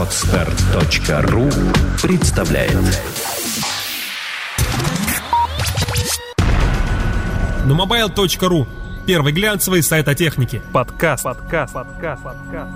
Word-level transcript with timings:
Отстар.ру 0.00 1.50
представляет 2.02 2.72
Numobile.ru 7.66 8.66
Первый 9.06 9.34
глянцевый 9.34 9.82
сайт 9.82 10.08
о 10.08 10.14
технике. 10.14 10.62
Подкаст. 10.72 11.24
Подкаст. 11.24 11.74
Подкаст. 11.74 12.22
Подкаст. 12.22 12.70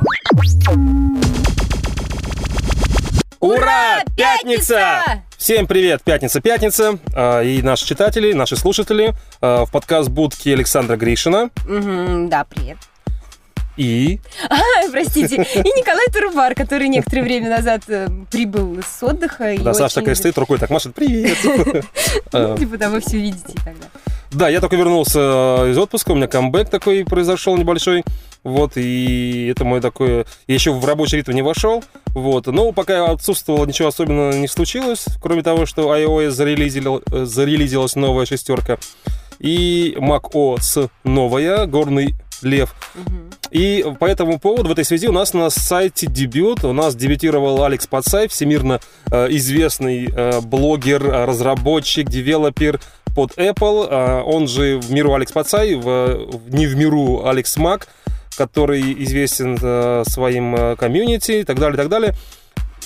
Ура! 3.40 4.02
Пятница! 4.14 5.00
Всем 5.38 5.66
привет! 5.66 6.02
Пятница, 6.04 6.42
пятница. 6.42 6.98
А, 7.14 7.40
И 7.40 7.62
наши 7.62 7.86
читатели, 7.86 8.34
наши 8.34 8.56
слушатели 8.56 9.14
а, 9.40 9.64
в 9.64 9.70
подкаст 9.70 10.10
будки 10.10 10.50
Александра 10.50 10.96
Гришина. 10.96 11.48
Мгм, 11.66 12.28
да, 12.28 12.44
привет. 12.44 12.76
И 13.76 14.20
А, 14.48 14.56
простите. 14.92 15.36
И 15.36 15.68
Николай 15.78 16.06
Турбар, 16.12 16.54
который 16.54 16.88
некоторое 16.88 17.22
время 17.22 17.50
назад 17.50 17.82
э, 17.88 18.08
прибыл 18.30 18.78
с 18.82 19.02
отдыха. 19.02 19.54
да, 19.58 19.74
Саша 19.74 19.96
такая 19.96 20.14
стоит, 20.14 20.38
рукой 20.38 20.58
так 20.58 20.70
машет. 20.70 20.94
Привет! 20.94 21.36
Ну, 22.32 22.56
Типа, 22.56 22.78
да, 22.78 22.88
вы 22.90 23.00
все 23.00 23.18
видите 23.18 23.54
тогда. 23.64 23.86
Да, 24.30 24.48
я 24.48 24.60
только 24.60 24.76
вернулся 24.76 25.18
э, 25.62 25.70
из 25.70 25.78
отпуска, 25.78 26.10
у 26.10 26.14
меня 26.16 26.26
камбэк 26.26 26.68
такой 26.68 27.04
произошел 27.04 27.56
небольшой. 27.56 28.04
Вот, 28.42 28.72
и 28.76 29.48
это 29.50 29.64
мой 29.64 29.80
такой... 29.80 30.24
Я 30.46 30.54
еще 30.54 30.72
в 30.72 30.84
рабочий 30.84 31.16
ритм 31.18 31.32
не 31.32 31.42
вошел. 31.42 31.82
Вот, 32.08 32.46
но 32.46 32.72
пока 32.72 32.94
я 32.94 33.04
отсутствовал, 33.06 33.64
ничего 33.66 33.88
особенного 33.88 34.32
не 34.32 34.48
случилось, 34.48 35.06
кроме 35.22 35.42
того, 35.42 35.66
что 35.66 35.96
iOS 35.96 36.28
зарелизил- 36.30 37.02
э, 37.12 37.24
зарелизилась 37.24 37.96
новая 37.96 38.26
шестерка. 38.26 38.78
И 39.38 39.96
macOS 39.98 40.90
новая, 41.04 41.66
горный 41.66 42.14
лев. 42.44 42.74
И 43.50 43.84
по 44.00 44.06
этому 44.06 44.38
поводу 44.38 44.68
в 44.68 44.72
этой 44.72 44.84
связи 44.84 45.08
у 45.08 45.12
нас 45.12 45.32
на 45.32 45.50
сайте 45.50 46.06
дебют. 46.06 46.64
У 46.64 46.72
нас 46.72 46.96
дебютировал 46.96 47.62
Алекс 47.64 47.86
Пацай, 47.86 48.28
всемирно 48.28 48.80
э, 49.10 49.28
известный 49.30 50.08
э, 50.12 50.40
блогер, 50.40 51.02
разработчик, 51.02 52.08
девелопер 52.08 52.80
под 53.14 53.32
Apple. 53.38 53.88
Э, 53.88 54.22
он 54.22 54.48
же 54.48 54.78
в 54.78 54.90
миру 54.90 55.14
Алекс 55.14 55.32
Пацай, 55.32 55.74
в, 55.74 56.40
не 56.48 56.66
в 56.66 56.76
миру 56.76 57.26
Алекс 57.26 57.56
Мак, 57.56 57.88
который 58.36 59.04
известен 59.04 59.56
э, 59.60 60.04
своим 60.06 60.54
э, 60.56 60.76
комьюнити 60.76 61.32
и 61.32 61.44
так 61.44 61.58
далее, 61.58 61.74
и 61.74 61.78
так 61.78 61.88
далее. 61.88 62.14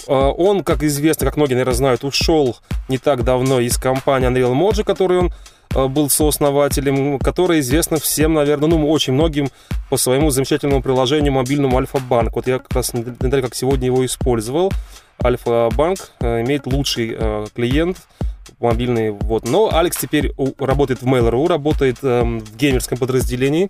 Он, 0.07 0.65
как 0.65 0.83
известно, 0.85 1.27
как 1.27 1.37
многие, 1.37 1.53
наверное, 1.53 1.75
знают, 1.75 2.03
ушел 2.03 2.57
не 2.89 2.97
так 2.97 3.25
давно 3.25 3.61
из 3.61 3.77
компании 3.77 4.31
Unreal 4.31 4.55
Mojo, 4.55 4.83
которой 4.83 5.19
он 5.19 5.33
был 5.75 6.11
сооснователем, 6.11 7.19
которая 7.19 7.61
известна 7.61 7.99
всем, 7.99 8.35
наверное, 8.35 8.69
ну, 8.69 8.91
очень 8.91 9.13
многим 9.13 9.49
по 9.91 9.97
своему 9.97 10.31
замечательному 10.31 10.83
приложению 10.83 11.33
мобильному 11.33 11.77
Альфа-банк. 11.77 12.35
Вот 12.35 12.47
я 12.47 12.59
как 12.59 12.73
раз 12.73 12.95
неделю 12.95 13.43
как 13.43 13.55
сегодня 13.55 13.87
его 13.87 14.05
использовал. 14.05 14.73
Альфа-банк 15.23 16.13
э, 16.21 16.43
имеет 16.43 16.67
лучший 16.67 17.17
э, 17.19 17.47
клиент 17.55 17.99
мобильный. 18.61 19.11
Вот. 19.11 19.45
Но 19.47 19.71
Алекс 19.73 19.97
теперь 19.97 20.33
работает 20.59 21.03
в 21.03 21.07
Mail.ru, 21.07 21.49
работает 21.49 21.99
эм, 22.03 22.41
в 22.41 22.57
геймерском 22.57 22.99
подразделении. 22.99 23.69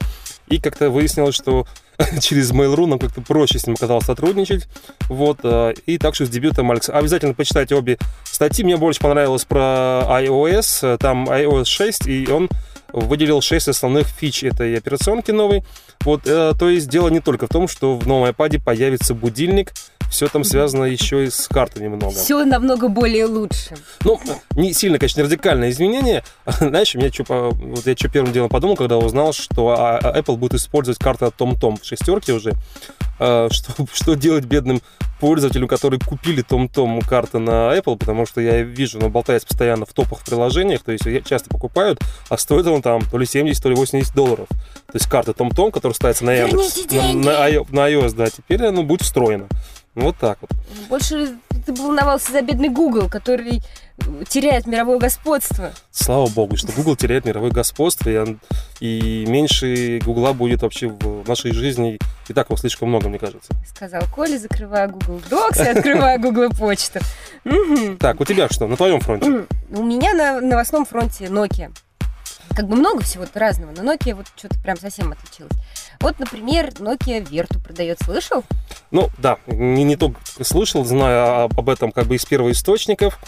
И 0.49 0.59
как-то 0.59 0.91
выяснилось, 0.91 1.35
что 1.35 1.67
через 2.21 2.53
Mail.ru 2.53 2.87
нам 2.87 2.99
как-то 2.99 3.21
проще 3.21 3.59
с 3.59 3.67
ним 3.67 3.75
оказалось 3.77 4.05
сотрудничать. 4.05 4.69
Вот. 5.09 5.41
э, 5.43 5.75
И 5.87 5.99
так 5.99 6.15
что 6.15 6.27
с 6.27 6.31
дебютом 6.31 6.71
Алекс. 6.71 6.89
Обязательно 6.89 7.35
почитайте 7.35 7.75
обе 7.75 7.99
статьи. 8.25 8.65
Мне 8.65 8.77
больше 8.77 9.01
понравилось 9.01 9.45
про 9.45 10.05
iOS. 10.09 10.99
Там 10.99 11.29
iOS 11.29 11.67
6, 11.67 12.07
и 12.07 12.29
он 12.31 12.49
выделил 12.93 13.41
6 13.41 13.69
основных 13.69 14.07
фич 14.07 14.45
этой 14.45 14.77
операционки 14.77 15.31
новой. 15.31 15.65
Вот, 16.01 16.23
э, 16.27 16.53
то 16.59 16.69
есть 16.69 16.89
дело 16.89 17.09
не 17.09 17.21
только 17.21 17.47
в 17.47 17.51
том, 17.51 17.69
что 17.69 17.97
в 17.97 18.07
новом 18.07 18.29
iPad 18.31 18.63
появится 18.63 19.15
будильник, 19.15 19.73
все 20.11 20.29
там 20.29 20.43
связано 20.43 20.85
еще 20.85 21.25
и 21.25 21.31
с 21.31 21.49
картами 21.49 21.89
много. 21.89 22.15
Все 22.15 22.45
намного 22.45 22.89
более 22.89 23.27
лучше. 23.27 23.77
Ну, 24.05 24.19
не 24.53 24.73
сильно, 24.73 24.99
конечно, 24.99 25.23
радикальное 25.23 25.71
изменение. 25.71 26.25
Знаешь, 26.47 26.95
меня 26.95 27.13
что, 27.13 27.51
вот 27.51 27.87
я 27.87 27.95
что 27.95 28.09
первым 28.09 28.33
делом 28.33 28.49
подумал, 28.49 28.77
когда 28.77 28.97
узнал, 28.97 29.33
что 29.33 29.69
а, 29.69 29.99
а, 29.99 30.19
Apple 30.19 30.37
будет 30.37 30.55
использовать 30.55 30.99
карты 30.99 31.27
от 31.27 31.37
TomTom 31.37 31.81
в 31.81 31.85
шестерке 31.85 32.33
уже. 32.33 32.55
А, 33.19 33.49
Что, 33.59 33.73
что 33.93 34.15
делать 34.15 34.45
бедным 34.45 34.81
пользователям, 35.19 35.67
которые 35.67 35.99
купили 35.99 36.45
TomTom 36.45 37.05
карты 37.07 37.39
на 37.39 37.77
Apple, 37.77 37.97
потому 37.97 38.27
что 38.27 38.41
я 38.41 38.63
вижу, 38.63 38.99
она 38.99 39.09
болтается 39.09 39.49
постоянно 39.49 39.85
в 39.87 39.93
топах 39.93 40.21
в 40.21 40.25
приложениях, 40.25 40.83
то 40.83 40.93
есть 40.93 41.05
часто 41.27 41.49
покупают, 41.51 42.01
а 42.29 42.39
стоит 42.39 42.67
он 42.67 42.78
там 42.83 43.03
то 43.03 43.19
ли 43.19 43.27
70, 43.27 43.63
то 43.63 43.69
ли 43.69 43.75
80 43.75 44.15
долларов. 44.15 44.49
То 44.49 44.95
есть 44.95 45.07
карта 45.07 45.33
TomTom, 45.33 45.71
которая 45.71 45.95
ставится 45.95 46.25
на 46.25 46.33
Яндекс, 46.33 46.91
на, 46.93 47.13
на 47.13 47.49
на 47.71 47.91
iOS, 47.91 48.15
да, 48.15 48.31
теперь 48.31 48.65
она 48.65 48.83
будет 48.83 49.03
встроена. 49.03 49.47
Ну, 49.95 50.05
Вот 50.05 50.17
так 50.17 50.39
вот. 50.41 50.51
Больше 50.89 51.37
ты 51.67 51.73
волновался 51.75 52.33
за 52.33 52.41
бедный 52.41 52.69
Google, 52.69 53.09
который 53.09 53.61
теряет 54.29 54.67
мировое 54.67 54.99
господство. 54.99 55.73
Слава 55.91 56.29
богу, 56.29 56.57
что 56.57 56.73
Google 56.73 56.97
теряет 56.97 57.25
мировое 57.25 57.51
господство, 57.51 58.09
и, 58.09 58.37
и 58.81 59.27
меньше 59.27 60.01
Гугла 60.05 60.33
будет 60.33 60.63
вообще 60.63 60.89
в 60.89 61.27
нашей 61.29 61.53
жизни. 61.53 61.99
И 62.29 62.33
так 62.33 62.49
его 62.49 62.57
слишком 62.57 62.89
много, 62.89 63.09
мне 63.09 63.19
кажется. 63.19 63.53
Сказал 63.67 64.03
Коля, 64.15 64.39
закрывая 64.39 64.89
Google 64.89 65.21
Docs 65.29 65.65
и 65.65 65.69
открывая 65.69 66.19
Google 66.19 66.51
почту. 66.51 67.01
Так, 67.99 68.21
у 68.21 68.25
тебя 68.25 68.49
что? 68.49 68.67
На 68.67 68.77
твоем 68.77 69.01
фронте? 69.01 69.47
У 69.71 69.83
меня 69.83 70.15
на 70.15 70.41
новостном 70.41 70.85
фронте 70.85 71.25
Nokia. 71.25 71.73
Как 72.59 72.67
бы 72.67 72.75
много 72.75 73.05
всего 73.05 73.25
разного, 73.35 73.71
но 73.71 73.85
Nokia 73.85 74.17
вот 74.17 74.27
что-то 74.35 74.59
прям 74.59 74.77
совсем 74.77 75.13
отличилась. 75.13 75.53
Вот, 76.01 76.19
например, 76.19 76.71
Nokia 76.81 77.25
Vertu 77.25 77.63
продает. 77.63 77.99
Слышал? 78.03 78.43
Ну, 78.91 79.11
да, 79.17 79.39
не, 79.47 79.85
не 79.85 79.95
только 79.95 80.19
слышал, 80.43 80.85
знаю 80.85 81.45
об 81.45 81.71
этом 81.71 81.93
как 81.93 82.07
бы 82.07 82.17
из 82.17 82.25
первоисточников. 82.25 83.21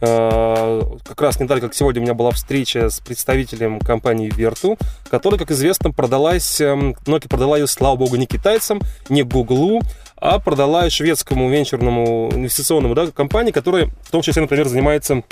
Э, 0.00 0.80
Как 1.04 1.20
раз 1.20 1.38
не 1.38 1.46
так, 1.46 1.60
как 1.60 1.74
сегодня 1.74 2.00
у 2.00 2.04
меня 2.04 2.14
была 2.14 2.30
встреча 2.30 2.88
с 2.88 3.00
представителем 3.00 3.78
компании 3.78 4.30
Vertu, 4.34 4.80
которая, 5.10 5.38
как 5.38 5.50
известно, 5.50 5.90
продалась, 5.90 6.58
эм, 6.62 6.96
Nokia 7.04 7.28
продала 7.28 7.58
ее, 7.58 7.66
слава 7.66 7.96
богу, 7.96 8.16
не 8.16 8.26
китайцам, 8.26 8.80
не 9.10 9.22
Гуглу, 9.22 9.82
а 10.16 10.38
продала 10.38 10.88
шведскому 10.88 11.50
венчурному 11.50 12.30
инвестиционному 12.32 12.94
да, 12.94 13.08
компании, 13.08 13.52
которая 13.52 13.90
в 14.04 14.10
том 14.10 14.22
числе, 14.22 14.40
например, 14.40 14.66
занимается 14.66 15.24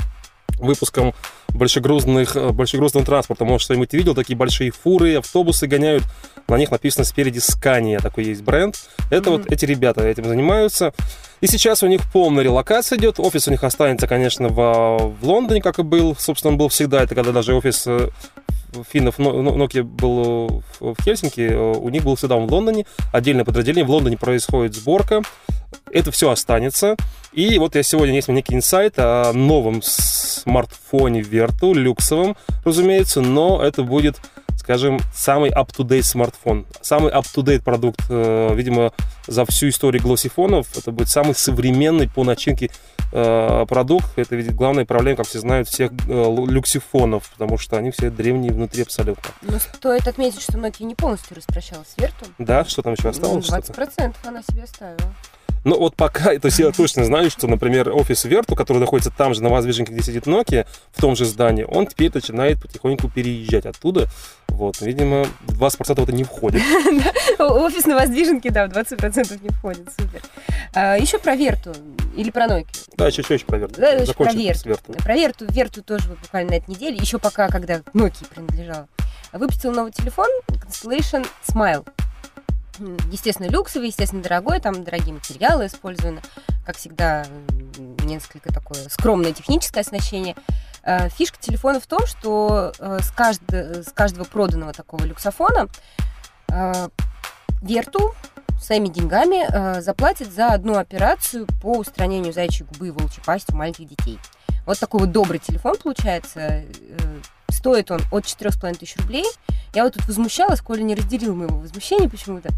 выпуском 0.59 1.15
большегрузных, 1.49 2.37
э, 2.37 2.51
большегрузного 2.51 3.05
транспорта. 3.05 3.45
Может, 3.45 3.65
что-нибудь 3.65 3.93
видел, 3.93 4.15
такие 4.15 4.37
большие 4.37 4.71
фуры, 4.71 5.17
автобусы 5.17 5.67
гоняют, 5.67 6.05
на 6.49 6.57
них 6.57 6.71
написано 6.71 7.05
спереди 7.05 7.39
Scania, 7.39 8.01
такой 8.01 8.25
есть 8.25 8.43
бренд. 8.43 8.77
Это 9.11 9.31
вот 9.31 9.51
эти 9.51 9.65
ребята 9.65 10.07
этим 10.07 10.25
занимаются. 10.25 10.93
И 11.41 11.47
сейчас 11.47 11.83
у 11.83 11.87
них 11.87 12.01
полная 12.13 12.45
релокация 12.45 12.99
идет. 12.99 13.21
Офис 13.21 13.47
у 13.49 13.51
них 13.51 13.63
останется, 13.63 14.07
конечно, 14.07 14.49
в, 14.49 15.17
в 15.21 15.27
Лондоне, 15.27 15.61
как 15.61 15.79
и 15.79 15.83
был. 15.83 16.17
Собственно, 16.19 16.53
он 16.53 16.59
был 16.59 16.69
всегда. 16.69 17.03
Это 17.03 17.15
когда 17.15 17.33
даже 17.33 17.55
офис 17.55 17.85
э, 17.87 18.09
финнов 18.91 19.19
Но- 19.19 19.43
Но- 19.43 19.57
Nokia 19.57 19.83
был 19.83 20.63
в 20.81 20.97
Хельсинки, 21.03 21.41
э, 21.41 21.57
у 21.57 21.89
них 21.89 22.05
был 22.05 22.17
всегда 22.17 22.37
в 22.37 22.51
Лондоне. 22.53 22.87
Отдельное 23.13 23.45
подразделение. 23.45 23.85
В 23.85 23.91
Лондоне 23.91 24.17
происходит 24.17 24.75
сборка. 24.75 25.23
Это 25.91 26.11
все 26.11 26.31
останется. 26.31 26.97
И 27.33 27.59
вот 27.59 27.75
я 27.75 27.83
сегодня 27.83 28.15
есть 28.15 28.29
некий 28.29 28.55
инсайт 28.55 28.95
о 28.99 29.33
новом 29.33 29.83
смартфоне 29.83 31.21
Vertu, 31.21 31.75
люксовом, 31.75 32.37
разумеется, 32.65 33.21
но 33.21 33.63
это 33.63 33.83
будет, 33.83 34.17
скажем, 34.57 35.01
самый 35.15 35.51
up-to-date 35.51 36.03
смартфон. 36.03 36.67
Самый 36.81 37.13
up-to-date 37.13 37.63
продукт, 37.63 38.01
э, 38.09 38.55
видимо, 38.55 38.93
за 39.27 39.45
всю 39.45 39.69
историю 39.69 40.03
глоссифонов. 40.03 40.67
Это 40.77 40.93
будет 40.93 41.09
самый 41.09 41.35
современный 41.35 42.09
по 42.09 42.25
начинке 42.25 42.71
продукт. 43.67 44.07
Это 44.17 44.37
ведь 44.37 44.55
главная 44.55 44.85
проблема, 44.85 45.17
как 45.19 45.27
все 45.27 45.39
знают, 45.41 45.69
всех 45.69 45.93
э, 46.09 46.35
люксифонов, 46.49 47.31
потому 47.31 47.59
что 47.59 47.77
они 47.77 47.91
все 47.91 48.11
древние 48.11 48.53
внутри 48.53 48.83
абсолютно. 48.83 49.31
Но 49.43 49.59
стоит 49.59 50.07
отметить, 50.09 50.43
что 50.43 50.59
Nokia 50.59 50.85
не 50.85 50.95
полностью 50.95 51.37
распрощалась 51.37 51.89
с 51.89 51.97
Vertu. 51.97 52.27
Да, 52.39 52.65
что 52.65 52.83
там 52.83 52.93
еще 52.93 53.05
Ну, 53.05 53.11
осталось? 53.11 53.47
что-то? 53.47 53.73
20% 53.73 54.15
она 54.25 54.43
себе 54.43 54.65
оставила. 54.65 55.15
Ну 55.67 55.77
вот 55.81 55.97
пока, 55.97 56.39
то 56.39 56.47
есть 56.47 56.61
я 56.61 56.71
точно 56.71 57.05
знаю, 57.05 57.29
что, 57.29 57.49
например, 57.49 57.91
офис 57.93 58.25
Верту, 58.25 58.55
который 58.55 58.79
находится 58.79 59.11
там 59.11 59.35
же, 59.35 59.43
на 59.43 59.49
воздвиженке, 59.49 59.93
где 59.93 60.01
сидит 60.01 60.29
Nokia, 60.29 60.65
в 60.93 61.01
том 61.01 61.17
же 61.17 61.25
здании, 61.25 61.65
он 61.65 61.89
теперь 61.89 62.13
начинает 62.15 62.63
потихоньку 62.63 63.09
переезжать 63.09 63.67
оттуда. 63.67 64.07
Вот, 64.47 64.81
видимо, 64.81 65.27
20% 65.49 66.01
это 66.05 66.13
не 66.13 66.23
входит. 66.23 66.63
Офис 67.41 67.85
на 67.85 67.97
воздвиженке, 67.97 68.53
да, 68.53 68.69
в 68.69 68.71
20% 68.71 69.43
не 69.43 69.49
входит. 69.49 69.89
Супер. 69.91 70.23
А, 70.73 70.97
еще 70.97 71.19
про 71.19 71.35
Верту. 71.35 71.73
Или 72.17 72.31
про 72.31 72.47
Nokia. 72.47 72.67
Да, 72.97 73.09
еще 73.09 73.25
чуть 73.25 73.45
про 73.45 73.59
Верту. 73.59 73.81
Да, 73.81 73.91
еще 73.91 74.15
про 74.15 74.33
Верту. 74.33 74.77
Про 75.03 75.15
Верту. 75.17 75.47
Верту 75.49 75.83
тоже 75.83 76.11
буквально 76.11 76.53
на 76.53 76.55
этой 76.59 76.71
неделе, 76.71 76.97
еще 76.97 77.19
пока, 77.19 77.49
когда 77.49 77.79
Nokia 77.93 78.25
принадлежала, 78.33 78.87
выпустил 79.33 79.73
новый 79.73 79.91
телефон 79.91 80.29
Constellation 80.49 81.27
Smile. 81.45 81.85
Естественно, 83.11 83.49
люксовый, 83.49 83.89
естественно, 83.89 84.23
дорогой, 84.23 84.61
там 84.61 84.85
дорогие 84.85 85.15
материалы 85.15 85.67
использованы. 85.67 86.21
Как 86.65 86.77
всегда, 86.77 87.27
несколько 88.05 88.53
такое 88.53 88.89
скромное 88.89 89.33
техническое 89.33 89.81
оснащение. 89.81 90.37
Э, 90.83 91.09
Фишка 91.09 91.39
телефона 91.41 91.81
в 91.81 91.87
том, 91.87 92.07
что 92.07 92.73
э, 92.79 92.99
с, 93.01 93.13
кажд- 93.13 93.83
с 93.83 93.93
каждого 93.93 94.25
проданного 94.25 94.73
такого 94.73 95.05
люксофона 95.05 95.69
э, 96.49 96.89
Верту 97.63 98.15
своими 98.61 98.89
деньгами 98.89 99.81
заплатит 99.81 100.33
за 100.33 100.49
одну 100.49 100.79
операцию 100.79 101.47
по 101.61 101.77
устранению 101.77 102.33
заячьей 102.33 102.67
губы 102.67 102.89
и 102.89 102.91
волчьей 102.91 103.23
пасти 103.23 103.53
у 103.53 103.57
маленьких 103.57 103.87
детей. 103.87 104.19
Вот 104.65 104.79
такой 104.79 105.01
вот 105.01 105.13
добрый 105.13 105.39
телефон 105.39 105.77
получается. 105.77 106.65
Стоит 107.51 107.91
он 107.91 108.01
от 108.13 108.25
4,5 108.25 108.79
тысяч 108.79 108.97
рублей. 108.99 109.25
Я 109.75 109.85
вот 109.85 109.95
тут 109.95 110.07
возмущалась, 110.07 110.61
Коля 110.61 110.83
не 110.83 110.95
разделил 110.95 111.35
моего 111.35 111.59
возмущения 111.59 112.09
почему-то, 112.09 112.49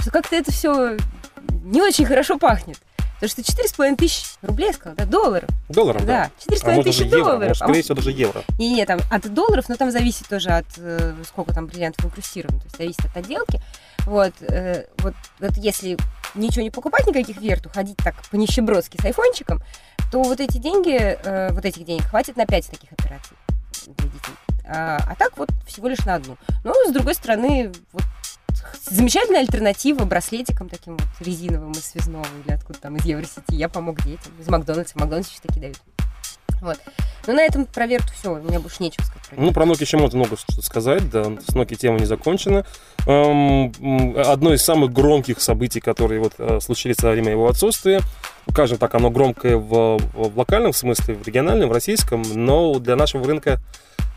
что 0.00 0.10
как-то 0.10 0.36
это 0.36 0.52
все 0.52 0.96
не 1.64 1.82
очень 1.82 2.04
хорошо 2.06 2.38
пахнет. 2.38 2.78
Потому 3.18 3.30
что 3.30 3.40
4,5 3.40 3.96
тысяч 3.96 4.24
рублей, 4.42 4.66
я 4.68 4.72
сказала, 4.74 4.94
да, 4.96 5.06
долларов. 5.06 5.48
Долларов, 5.70 6.04
Да, 6.04 6.30
да. 6.48 6.54
4,5 6.54 6.80
А 6.80 6.82
тысячи 6.82 7.02
евро, 7.04 7.18
долларов. 7.18 7.48
может, 7.48 7.62
А 7.62 7.64
скорее 7.64 7.82
всего, 7.82 7.94
даже 7.94 8.10
евро. 8.12 8.42
не, 8.58 8.74
не, 8.74 8.84
там 8.84 9.00
от 9.10 9.32
долларов, 9.32 9.64
но 9.70 9.76
там 9.76 9.90
зависит 9.90 10.28
тоже 10.28 10.50
от 10.50 10.66
э, 10.76 11.14
сколько 11.26 11.54
там 11.54 11.66
бриллиантов 11.66 12.04
инкрустировано, 12.04 12.58
то 12.60 12.66
есть 12.66 12.76
зависит 12.76 13.04
от 13.06 13.16
отделки. 13.16 13.60
Вот, 14.04 14.34
э, 14.42 14.84
вот, 14.98 15.14
вот 15.40 15.56
если 15.56 15.96
ничего 16.34 16.62
не 16.62 16.70
покупать, 16.70 17.06
никаких 17.06 17.40
верту, 17.40 17.70
ходить 17.72 17.96
так 17.96 18.14
по 18.30 18.36
нищебродски 18.36 19.00
с 19.00 19.04
айфончиком, 19.06 19.62
то 20.12 20.22
вот 20.22 20.38
эти 20.38 20.58
деньги, 20.58 20.96
э, 20.98 21.52
вот 21.52 21.64
этих 21.64 21.86
денег 21.86 22.04
хватит 22.04 22.36
на 22.36 22.44
5 22.44 22.70
таких 22.70 22.92
операций 22.92 23.34
для 23.94 24.08
детей. 24.08 24.34
А, 24.64 24.96
а 24.96 25.14
так 25.14 25.36
вот 25.38 25.50
всего 25.66 25.88
лишь 25.88 26.04
на 26.04 26.14
одну. 26.16 26.36
Но, 26.64 26.74
с 26.88 26.92
другой 26.92 27.14
стороны, 27.14 27.72
вот 27.92 28.02
замечательная 28.88 29.40
альтернатива 29.40 30.04
браслетикам 30.04 30.68
таким 30.68 30.96
вот 30.96 31.06
резиновым 31.20 31.72
из 31.72 31.84
связного 31.86 32.26
или 32.44 32.52
откуда 32.52 32.78
там 32.80 32.96
из 32.96 33.04
Евросети. 33.04 33.54
Я 33.54 33.68
помог 33.68 34.02
детям. 34.02 34.32
Из 34.38 34.48
Макдональдса. 34.48 34.98
Макдональдс 34.98 35.30
еще 35.30 35.40
такие 35.42 35.60
дают. 35.60 35.80
Вот. 36.60 36.78
Ну, 37.26 37.34
на 37.34 37.42
этом 37.42 37.66
про 37.66 37.86
Верту 37.86 38.08
все. 38.18 38.32
У 38.32 38.38
меня 38.42 38.60
больше 38.60 38.82
нечего 38.82 39.02
сказать 39.02 39.28
про 39.28 39.40
Ну, 39.40 39.52
про 39.52 39.64
Nokia 39.64 39.82
еще 39.82 39.96
можно 39.96 40.18
много 40.18 40.36
что 40.36 40.62
сказать, 40.62 41.10
да, 41.10 41.24
с 41.24 41.54
Nokia 41.54 41.74
тема 41.74 41.98
не 41.98 42.06
закончена. 42.06 42.64
Эм, 43.06 43.72
Одно 44.16 44.52
из 44.54 44.62
самых 44.62 44.92
громких 44.92 45.40
событий, 45.40 45.80
которые 45.80 46.20
вот 46.20 46.34
э, 46.38 46.60
случились 46.60 46.98
во 47.02 47.10
время 47.10 47.32
его 47.32 47.48
отсутствия, 47.48 48.00
скажем 48.50 48.78
так, 48.78 48.94
оно 48.94 49.10
громкое 49.10 49.56
в, 49.56 49.98
в 49.98 50.38
локальном 50.38 50.72
смысле, 50.72 51.14
в 51.14 51.26
региональном, 51.26 51.68
в 51.68 51.72
российском, 51.72 52.22
но 52.32 52.78
для 52.78 52.94
нашего 52.96 53.26
рынка 53.26 53.58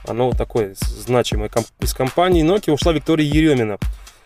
оно 0.07 0.31
такое 0.31 0.75
значимое. 0.81 1.49
Из 1.81 1.93
компании 1.93 2.43
Nokia 2.45 2.71
ушла 2.73 2.93
Виктория 2.93 3.25
Еремина. 3.25 3.77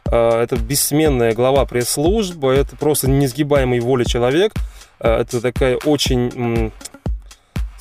Э, 0.06 0.42
Это 0.42 0.58
бессменная 0.58 1.34
глава 1.34 1.66
пресс-службы, 1.66 2.54
это 2.54 2.76
просто 2.76 3.10
несгибаемый 3.10 3.80
воли 3.80 4.04
человек. 4.04 4.52
Э, 5.00 5.22
Это 5.22 5.40
такая 5.40 5.78
очень 5.78 6.72